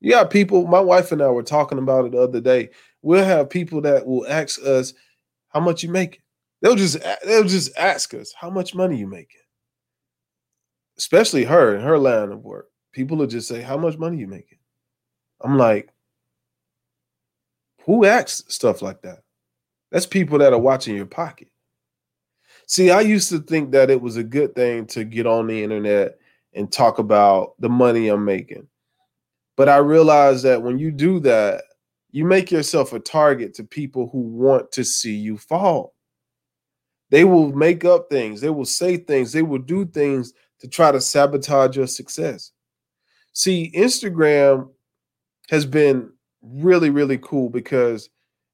You 0.00 0.12
got 0.12 0.30
people, 0.30 0.66
my 0.66 0.80
wife 0.80 1.12
and 1.12 1.20
I 1.20 1.28
were 1.28 1.42
talking 1.42 1.78
about 1.78 2.06
it 2.06 2.12
the 2.12 2.18
other 2.18 2.40
day. 2.40 2.70
We'll 3.02 3.24
have 3.24 3.50
people 3.50 3.80
that 3.82 4.06
will 4.06 4.26
ask 4.26 4.60
us 4.64 4.94
how 5.48 5.60
much 5.60 5.82
you 5.82 5.90
make. 5.90 6.22
They'll 6.62 6.76
just 6.76 6.98
they'll 7.24 7.44
just 7.44 7.76
ask 7.76 8.14
us 8.14 8.32
how 8.34 8.50
much 8.50 8.74
money 8.74 8.96
you 8.96 9.06
making. 9.06 9.40
Especially 11.00 11.44
her 11.44 11.74
in 11.74 11.80
her 11.80 11.96
line 11.96 12.30
of 12.30 12.44
work. 12.44 12.68
People 12.92 13.16
will 13.16 13.26
just 13.26 13.48
say, 13.48 13.62
How 13.62 13.78
much 13.78 13.96
money 13.96 14.18
you 14.18 14.26
making? 14.26 14.58
I'm 15.40 15.56
like, 15.56 15.88
who 17.86 18.04
acts 18.04 18.44
stuff 18.48 18.82
like 18.82 19.00
that? 19.00 19.20
That's 19.90 20.04
people 20.04 20.36
that 20.40 20.52
are 20.52 20.58
watching 20.58 20.94
your 20.94 21.06
pocket. 21.06 21.48
See, 22.66 22.90
I 22.90 23.00
used 23.00 23.30
to 23.30 23.38
think 23.38 23.72
that 23.72 23.88
it 23.88 24.02
was 24.02 24.18
a 24.18 24.22
good 24.22 24.54
thing 24.54 24.84
to 24.88 25.04
get 25.04 25.26
on 25.26 25.46
the 25.46 25.64
internet 25.64 26.18
and 26.52 26.70
talk 26.70 26.98
about 26.98 27.54
the 27.60 27.70
money 27.70 28.08
I'm 28.08 28.26
making. 28.26 28.68
But 29.56 29.70
I 29.70 29.78
realized 29.78 30.44
that 30.44 30.62
when 30.62 30.78
you 30.78 30.90
do 30.90 31.18
that, 31.20 31.64
you 32.10 32.26
make 32.26 32.50
yourself 32.50 32.92
a 32.92 33.00
target 33.00 33.54
to 33.54 33.64
people 33.64 34.10
who 34.12 34.18
want 34.18 34.70
to 34.72 34.84
see 34.84 35.14
you 35.14 35.38
fall. 35.38 35.94
They 37.08 37.24
will 37.24 37.54
make 37.54 37.86
up 37.86 38.10
things, 38.10 38.42
they 38.42 38.50
will 38.50 38.66
say 38.66 38.98
things, 38.98 39.32
they 39.32 39.42
will 39.42 39.58
do 39.58 39.86
things 39.86 40.34
to 40.60 40.68
try 40.68 40.92
to 40.92 41.00
sabotage 41.00 41.76
your 41.76 41.86
success. 41.86 42.52
See, 43.32 43.72
Instagram 43.74 44.68
has 45.50 45.64
been 45.64 46.10
really, 46.42 46.90
really 46.90 47.18
cool 47.18 47.50
because 47.50 48.08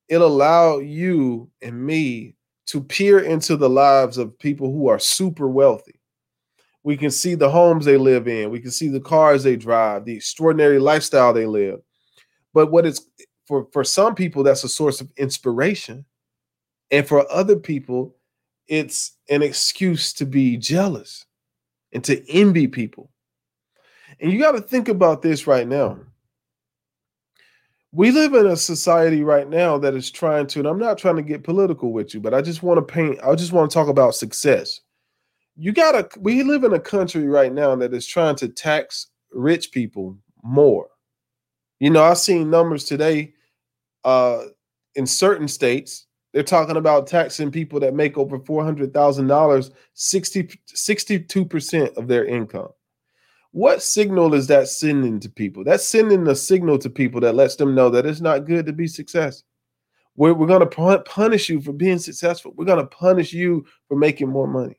it 0.09 0.21
allowed 0.21 0.79
you 0.87 1.51
and 1.62 1.85
me 1.85 2.35
to 2.66 2.81
peer 2.81 3.21
into 3.21 3.57
the 3.57 3.69
lives 3.69 4.19
of 4.19 4.38
people 4.38 4.73
who 4.73 4.88
are 4.88 4.99
super 4.99 5.49
wealthy. 5.49 6.01
We 6.83 6.97
can 6.97 7.11
see 7.11 7.35
the 7.35 7.51
homes 7.51 7.85
they 7.85 7.97
live 7.97 8.29
in, 8.29 8.51
we 8.51 8.61
can 8.61 8.71
see 8.71 8.88
the 8.88 9.01
cars 9.01 9.42
they 9.42 9.57
drive, 9.57 10.05
the 10.05 10.14
extraordinary 10.14 10.79
lifestyle 10.79 11.33
they 11.33 11.47
live. 11.47 11.81
But 12.55 12.71
what 12.71 12.87
it's 12.87 13.01
for 13.47 13.69
for 13.73 13.85
some 13.85 14.14
people 14.14 14.42
that's 14.42 14.64
a 14.64 14.69
source 14.69 15.01
of 15.01 15.11
inspiration 15.16 16.05
and 16.90 17.07
for 17.07 17.31
other 17.31 17.57
people 17.57 18.16
it's 18.69 19.12
an 19.31 19.42
excuse 19.42 20.12
to 20.12 20.27
be 20.27 20.57
jealous 20.57 21.25
and 21.96 22.04
to 22.04 22.24
envy 22.30 22.68
people. 22.68 23.11
And 24.20 24.30
you 24.30 24.38
got 24.38 24.52
to 24.52 24.61
think 24.61 24.88
about 24.88 25.22
this 25.22 25.48
right 25.48 25.66
now 25.66 25.98
we 27.96 28.11
live 28.11 28.35
in 28.35 28.46
a 28.46 28.56
society 28.56 29.24
right 29.24 29.48
now 29.48 29.78
that 29.78 29.94
is 29.94 30.11
trying 30.11 30.46
to, 30.48 30.59
and 30.59 30.68
I'm 30.68 30.78
not 30.78 30.98
trying 30.98 31.16
to 31.16 31.22
get 31.22 31.44
political 31.44 31.94
with 31.94 32.12
you, 32.12 32.20
but 32.20 32.35
I 32.35 32.42
just 32.42 32.62
want 32.62 32.76
to 32.76 32.82
paint, 32.82 33.18
I 33.24 33.35
just 33.35 33.52
want 33.52 33.70
to 33.70 33.74
talk 33.74 33.88
about 33.88 34.14
success. 34.14 34.80
You 35.56 35.72
gotta, 35.72 36.06
we 36.20 36.42
live 36.42 36.64
in 36.64 36.74
a 36.74 36.78
country 36.78 37.26
right 37.26 37.50
now 37.50 37.74
that 37.76 37.94
is 37.94 38.06
trying 38.06 38.37
to 38.37 38.48
tax 38.48 39.06
rich 39.32 39.72
people 39.72 40.18
more. 40.42 40.88
You 41.80 41.88
know, 41.88 42.02
I've 42.02 42.18
seen 42.18 42.50
numbers 42.50 42.85
today 42.85 43.32
uh 44.04 44.44
in 44.94 45.06
certain 45.06 45.48
states, 45.48 46.06
they're 46.37 46.42
talking 46.42 46.77
about 46.77 47.07
taxing 47.07 47.51
people 47.51 47.81
that 47.81 47.94
make 47.94 48.18
over 48.18 48.38
$400,000 48.38 49.70
60 49.94 50.42
62% 50.42 51.96
of 51.96 52.09
their 52.09 52.27
income 52.27 52.68
what 53.57 53.83
signal 53.83 54.35
is 54.35 54.49
that 54.49 54.68
sending 54.68 55.18
to 55.20 55.31
people? 55.31 55.64
That's 55.64 55.88
sending 55.88 56.29
a 56.29 56.35
signal 56.35 56.77
to 56.79 56.90
people 56.90 57.22
that 57.22 57.35
lets 57.35 57.57
them 57.57 57.75
know 57.75 57.88
that 57.88 58.05
it's 58.05 58.20
not 58.20 58.44
good 58.44 58.66
to 58.66 58.72
be 58.75 58.87
successful. 58.87 59.49
We're, 60.14 60.35
we're 60.35 60.46
going 60.46 60.68
to 60.68 61.03
punish 61.07 61.49
you 61.49 61.62
for 61.62 61.72
being 61.72 61.99
successful. 61.99 62.53
We're 62.55 62.66
going 62.66 62.81
to 62.81 62.87
punish 62.87 63.33
you 63.33 63.64
for 63.88 63.96
making 63.96 64.29
more 64.29 64.46
money. 64.46 64.79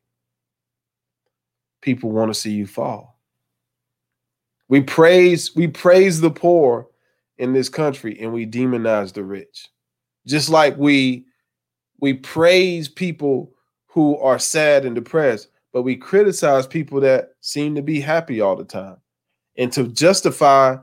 People 1.82 2.12
want 2.12 2.32
to 2.32 2.40
see 2.40 2.52
you 2.52 2.68
fall. 2.68 3.20
We 4.70 4.82
praise 4.82 5.56
we 5.56 5.68
praise 5.68 6.22
the 6.22 6.30
poor 6.30 6.88
in 7.40 7.54
this 7.54 7.70
country 7.70 8.20
and 8.22 8.32
we 8.32 8.46
demonize 8.46 9.12
the 9.12 9.24
rich. 9.24 9.70
Just 10.28 10.50
like 10.50 10.78
we 10.78 11.26
we 12.00 12.14
praise 12.14 12.88
people 12.88 13.54
who 13.88 14.18
are 14.18 14.40
sad 14.40 14.86
and 14.86 14.96
depressed, 14.96 15.50
but 15.74 15.84
we 15.84 15.96
criticize 15.96 16.68
people 16.68 17.00
that 17.02 17.30
seem 17.42 17.76
to 17.76 17.82
be 17.82 18.00
happy 18.00 18.42
all 18.42 18.56
the 18.56 18.64
time. 18.64 18.98
And 19.58 19.72
to 19.74 19.88
justify, 19.88 20.78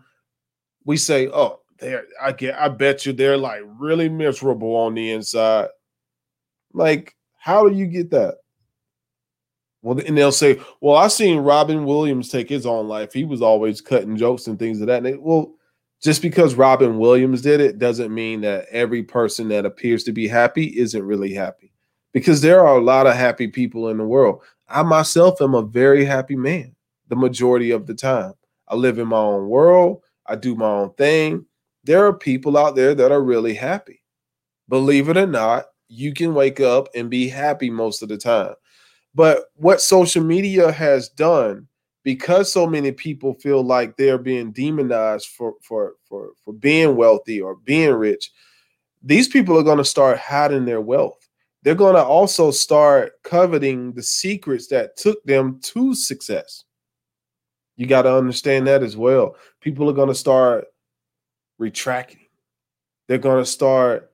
we 0.85 0.97
say, 0.97 1.29
oh, 1.29 1.61
they're 1.79 2.05
I 2.23 2.33
get 2.33 2.55
I 2.59 2.69
bet 2.69 3.05
you 3.05 3.13
they're 3.13 3.37
like 3.37 3.63
really 3.79 4.09
miserable 4.09 4.75
on 4.77 4.95
the 4.95 5.11
inside. 5.11 5.69
Like, 6.73 7.15
how 7.39 7.69
do 7.69 7.75
you 7.75 7.87
get 7.87 8.11
that? 8.11 8.37
Well, 9.83 10.01
and 10.05 10.17
they'll 10.17 10.33
say, 10.33 10.61
Well, 10.81 10.97
I 10.97 11.09
seen 11.09 11.39
Robin 11.39 11.85
Williams 11.85 12.31
take 12.31 12.49
his 12.49 12.65
own 12.65 12.89
life. 12.89 13.13
He 13.13 13.25
was 13.25 13.43
always 13.43 13.81
cutting 13.81 14.17
jokes 14.17 14.47
and 14.47 14.59
things 14.59 14.81
of 14.81 14.87
that. 14.87 15.05
And 15.05 15.21
well, 15.21 15.54
just 16.05 16.21
because 16.21 16.55
Robin 16.55 16.99
Williams 16.99 17.41
did 17.41 17.61
it 17.61 17.79
doesn't 17.79 18.13
mean 18.13 18.43
that 18.43 18.67
every 18.71 19.03
person 19.03 19.49
that 19.49 19.65
appears 19.65 20.05
to 20.05 20.13
be 20.13 20.29
happy 20.29 20.67
isn't 20.79 21.03
really 21.03 21.33
happy. 21.33 21.73
Because 22.13 22.43
there 22.43 22.61
are 22.61 22.77
a 22.77 22.85
lot 22.85 23.07
of 23.07 23.17
happy 23.17 23.49
people 23.49 23.89
in 23.89 23.97
the 23.97 24.05
world. 24.05 24.43
I 24.69 24.83
myself 24.83 25.41
am 25.41 25.55
a 25.55 25.63
very 25.63 26.05
happy 26.05 26.37
man 26.37 26.77
the 27.09 27.17
majority 27.17 27.71
of 27.71 27.87
the 27.87 27.95
time. 27.95 28.35
I 28.69 28.75
live 28.75 28.99
in 28.99 29.09
my 29.09 29.17
own 29.17 29.49
world, 29.49 30.03
I 30.27 30.37
do 30.37 30.55
my 30.55 30.67
own 30.67 30.93
thing. 30.95 31.47
There 31.85 32.07
are 32.07 32.13
people 32.13 32.59
out 32.59 32.77
there 32.77 32.95
that 32.95 33.11
are 33.11 33.23
really 33.23 33.55
happy. 33.55 34.03
Believe 34.69 35.09
it 35.09 35.17
or 35.17 35.27
not, 35.27 35.67
you 35.89 36.13
can 36.13 36.35
wake 36.35 36.61
up 36.61 36.89
and 36.95 37.09
be 37.09 37.29
happy 37.29 37.71
most 37.71 38.03
of 38.03 38.11
the 38.11 38.19
time. 38.19 38.55
But 39.15 39.45
what 39.55 39.81
social 39.81 40.23
media 40.23 40.71
has 40.71 41.09
done, 41.09 41.67
because 42.05 42.53
so 42.53 42.67
many 42.67 42.93
people 42.93 43.35
feel 43.35 43.63
like 43.63 43.97
they're 43.97 44.19
being 44.19 44.53
demonized 44.53 45.27
for 45.27 45.55
for 45.63 45.95
for 46.05 46.31
for 46.45 46.53
being 46.53 46.95
wealthy 46.95 47.41
or 47.41 47.57
being 47.57 47.95
rich, 47.95 48.31
these 49.03 49.27
people 49.27 49.59
are 49.59 49.65
going 49.65 49.79
to 49.79 49.85
start 49.85 50.19
hiding 50.19 50.65
their 50.65 50.81
wealth 50.81 51.25
they're 51.65 51.75
going 51.75 51.95
to 51.95 52.05
also 52.05 52.51
start 52.51 53.15
coveting 53.23 53.93
the 53.93 54.03
secrets 54.03 54.67
that 54.69 54.99
took 54.99 55.25
them 55.25 55.59
to 55.63 55.95
success. 55.95 56.65
You 57.77 57.87
got 57.87 58.03
to 58.03 58.15
understand 58.15 58.67
that 58.67 58.83
as 58.83 58.99
well. 58.99 59.37
People 59.63 59.89
are 59.89 59.95
going 59.95 60.11
to 60.11 60.15
start 60.15 60.67
retracting. 61.59 62.27
They're 63.09 63.19
going 63.19 63.43
to 63.43 63.51
start 63.51 64.13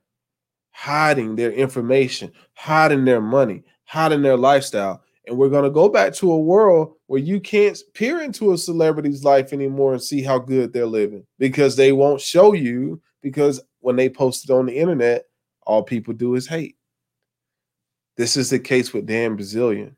hiding 0.71 1.35
their 1.35 1.51
information, 1.51 2.33
hiding 2.55 3.05
their 3.05 3.21
money, 3.21 3.65
hiding 3.85 4.23
their 4.23 4.37
lifestyle. 4.37 5.03
And 5.27 5.37
we're 5.37 5.51
going 5.51 5.65
to 5.65 5.71
go 5.71 5.89
back 5.89 6.15
to 6.15 6.33
a 6.33 6.39
world 6.39 6.95
where 7.07 7.21
you 7.21 7.41
can't 7.41 7.79
peer 7.95 8.21
into 8.21 8.53
a 8.53 8.59
celebrity's 8.59 9.25
life 9.25 9.53
anymore 9.53 9.93
and 9.93 10.03
see 10.03 10.23
how 10.23 10.39
good 10.39 10.73
they're 10.73 10.87
living 10.87 11.25
because 11.39 11.77
they 11.77 11.93
won't 11.93 12.21
show 12.21 12.53
you 12.55 13.01
because 13.23 13.61
when 13.81 13.97
they 13.97 14.09
post 14.09 14.49
it 14.49 14.53
on 14.53 14.67
the 14.67 14.77
internet, 14.77 15.27
all 15.67 15.83
people 15.83 16.15
do 16.15 16.35
is 16.35 16.47
hate. 16.47 16.77
This 18.17 18.37
is 18.37 18.51
the 18.51 18.59
case 18.59 18.93
with 18.93 19.07
Dan 19.07 19.37
Bilzerian. 19.37 19.95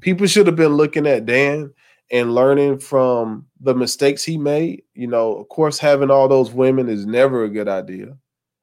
People 0.00 0.26
should 0.26 0.46
have 0.46 0.56
been 0.56 0.74
looking 0.74 1.06
at 1.06 1.26
Dan 1.26 1.72
and 2.10 2.34
learning 2.34 2.78
from 2.78 3.46
the 3.60 3.74
mistakes 3.74 4.22
he 4.22 4.36
made. 4.36 4.82
You 4.94 5.06
know, 5.06 5.36
of 5.36 5.48
course, 5.48 5.78
having 5.78 6.10
all 6.10 6.28
those 6.28 6.50
women 6.50 6.88
is 6.88 7.06
never 7.06 7.44
a 7.44 7.48
good 7.48 7.68
idea. 7.68 8.16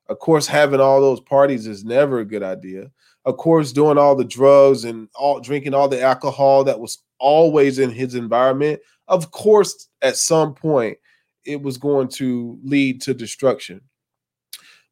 Of 0.07 0.20
course, 0.20 0.47
having 0.47 0.80
all 0.80 1.01
those 1.01 1.22
parties 1.22 1.65
is 1.65 1.84
never 1.84 2.20
a 2.20 2.26
good 2.26 2.43
idea. 2.43 2.91
Of 3.26 3.38
course, 3.38 3.71
doing 3.71 3.97
all 3.97 4.15
the 4.15 4.26
drugs 4.26 4.84
and 4.84 5.07
all 5.15 5.39
drinking 5.39 5.74
all 5.74 5.88
the 5.88 6.01
alcohol 6.01 6.63
that 6.65 6.80
was 6.80 6.99
always 7.19 7.80
in 7.80 7.89
his 7.89 8.15
environment. 8.15 8.82
Of 9.07 9.32
course, 9.32 9.88
at 10.01 10.17
some 10.17 10.53
point, 10.53 10.97
it 11.45 11.61
was 11.61 11.78
going 11.78 12.07
to 12.09 12.59
lead 12.63 13.01
to 13.03 13.13
destruction 13.13 13.82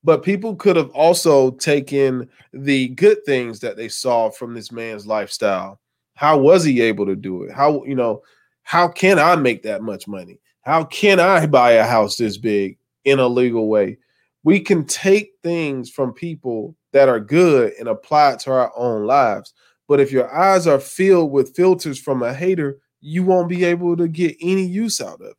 but 0.04 0.24
people 0.24 0.56
could 0.56 0.76
have 0.76 0.90
also 0.92 1.52
taken 1.52 2.28
the 2.54 2.90
good 2.90 3.24
things 3.26 3.60
that 3.60 3.78
they 3.78 3.88
saw 3.88 4.30
from 4.30 4.54
this 4.54 4.72
man's 4.72 5.06
lifestyle. 5.06 5.80
How 6.16 6.38
was 6.38 6.64
he 6.64 6.82
able 6.82 7.06
to 7.06 7.16
do 7.16 7.44
it? 7.44 7.52
How, 7.52 7.84
you 7.86 7.96
know, 7.96 8.22
how 8.64 8.88
can 8.88 9.20
I 9.20 9.36
make 9.36 9.64
that 9.64 9.84
much 9.84 10.08
money? 10.08 10.40
How 10.62 10.84
can 10.86 11.20
I 11.20 11.46
buy 11.46 11.72
a 11.72 11.84
house 11.84 12.18
this 12.18 12.38
big 12.38 12.78
in 13.06 13.20
a 13.20 13.28
legal 13.28 13.68
way? 13.68 13.98
We 14.44 14.60
can 14.60 14.86
take 14.86 15.34
things 15.44 15.90
from 15.90 16.14
people 16.14 16.76
that 16.94 17.10
are 17.10 17.20
good 17.20 17.74
and 17.80 17.88
apply 17.88 18.34
it 18.34 18.40
to 18.42 18.52
our 18.52 18.72
own 18.76 19.06
lives. 19.06 19.54
But 19.88 20.00
if 20.00 20.12
your 20.12 20.34
eyes 20.34 20.68
are 20.68 20.80
filled 20.80 21.32
with 21.32 21.56
filters 21.56 22.00
from 22.00 22.24
a 22.24 22.34
hater, 22.34 22.80
you 23.02 23.24
won't 23.24 23.50
be 23.50 23.64
able 23.66 23.98
to 23.98 24.08
get 24.08 24.38
any 24.42 24.64
use 24.64 25.02
out 25.02 25.22
of 25.22 25.28
it. 25.28 25.36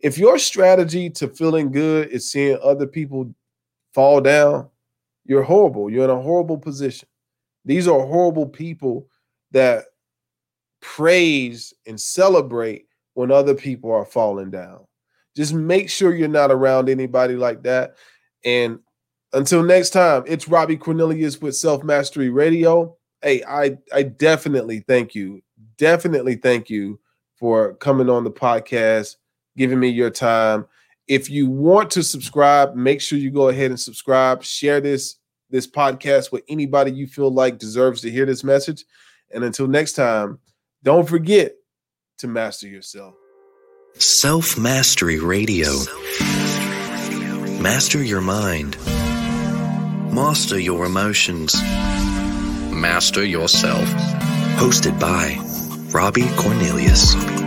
If 0.00 0.18
your 0.18 0.38
strategy 0.38 1.08
to 1.10 1.28
feeling 1.28 1.70
good 1.70 2.08
is 2.08 2.30
seeing 2.30 2.58
other 2.62 2.86
people 2.86 3.32
fall 3.94 4.20
down, 4.20 4.68
you're 5.24 5.42
horrible. 5.42 5.90
You're 5.90 6.04
in 6.04 6.10
a 6.10 6.20
horrible 6.20 6.58
position. 6.58 7.08
These 7.64 7.86
are 7.86 8.04
horrible 8.04 8.46
people 8.46 9.08
that 9.52 9.84
praise 10.80 11.72
and 11.86 12.00
celebrate 12.00 12.86
when 13.14 13.30
other 13.30 13.54
people 13.54 13.92
are 13.92 14.04
falling 14.04 14.50
down. 14.50 14.84
Just 15.36 15.54
make 15.54 15.88
sure 15.88 16.14
you're 16.14 16.28
not 16.28 16.50
around 16.50 16.88
anybody 16.88 17.36
like 17.36 17.62
that. 17.62 17.94
And 18.44 18.80
until 19.32 19.62
next 19.62 19.90
time, 19.90 20.24
it's 20.26 20.48
Robbie 20.48 20.76
Cornelius 20.76 21.40
with 21.40 21.56
Self 21.56 21.82
Mastery 21.82 22.30
Radio. 22.30 22.96
Hey, 23.22 23.42
I 23.44 23.78
I 23.92 24.02
definitely 24.02 24.80
thank 24.80 25.14
you. 25.14 25.42
Definitely 25.78 26.36
thank 26.36 26.68
you 26.70 27.00
for 27.36 27.74
coming 27.74 28.10
on 28.10 28.24
the 28.24 28.30
podcast, 28.30 29.16
giving 29.56 29.80
me 29.80 29.88
your 29.88 30.10
time. 30.10 30.66
If 31.08 31.28
you 31.28 31.48
want 31.48 31.90
to 31.92 32.02
subscribe, 32.02 32.74
make 32.74 33.00
sure 33.00 33.18
you 33.18 33.30
go 33.30 33.48
ahead 33.48 33.70
and 33.70 33.80
subscribe. 33.80 34.42
Share 34.42 34.80
this 34.80 35.16
this 35.50 35.66
podcast 35.66 36.32
with 36.32 36.42
anybody 36.48 36.90
you 36.92 37.06
feel 37.06 37.30
like 37.30 37.58
deserves 37.58 38.00
to 38.02 38.10
hear 38.10 38.26
this 38.26 38.42
message. 38.42 38.84
And 39.30 39.44
until 39.44 39.68
next 39.68 39.94
time, 39.94 40.38
don't 40.82 41.08
forget 41.08 41.54
to 42.18 42.28
master 42.28 42.66
yourself. 42.68 43.14
Self 43.94 44.58
Mastery 44.58 45.20
Radio. 45.20 45.68
Master 47.60 48.02
your 48.02 48.20
mind. 48.20 48.76
Master 50.12 50.58
your 50.58 50.84
emotions. 50.84 51.54
Master 52.70 53.24
yourself. 53.24 53.88
Hosted 54.58 55.00
by 55.00 55.38
Robbie 55.90 56.28
Cornelius. 56.36 57.41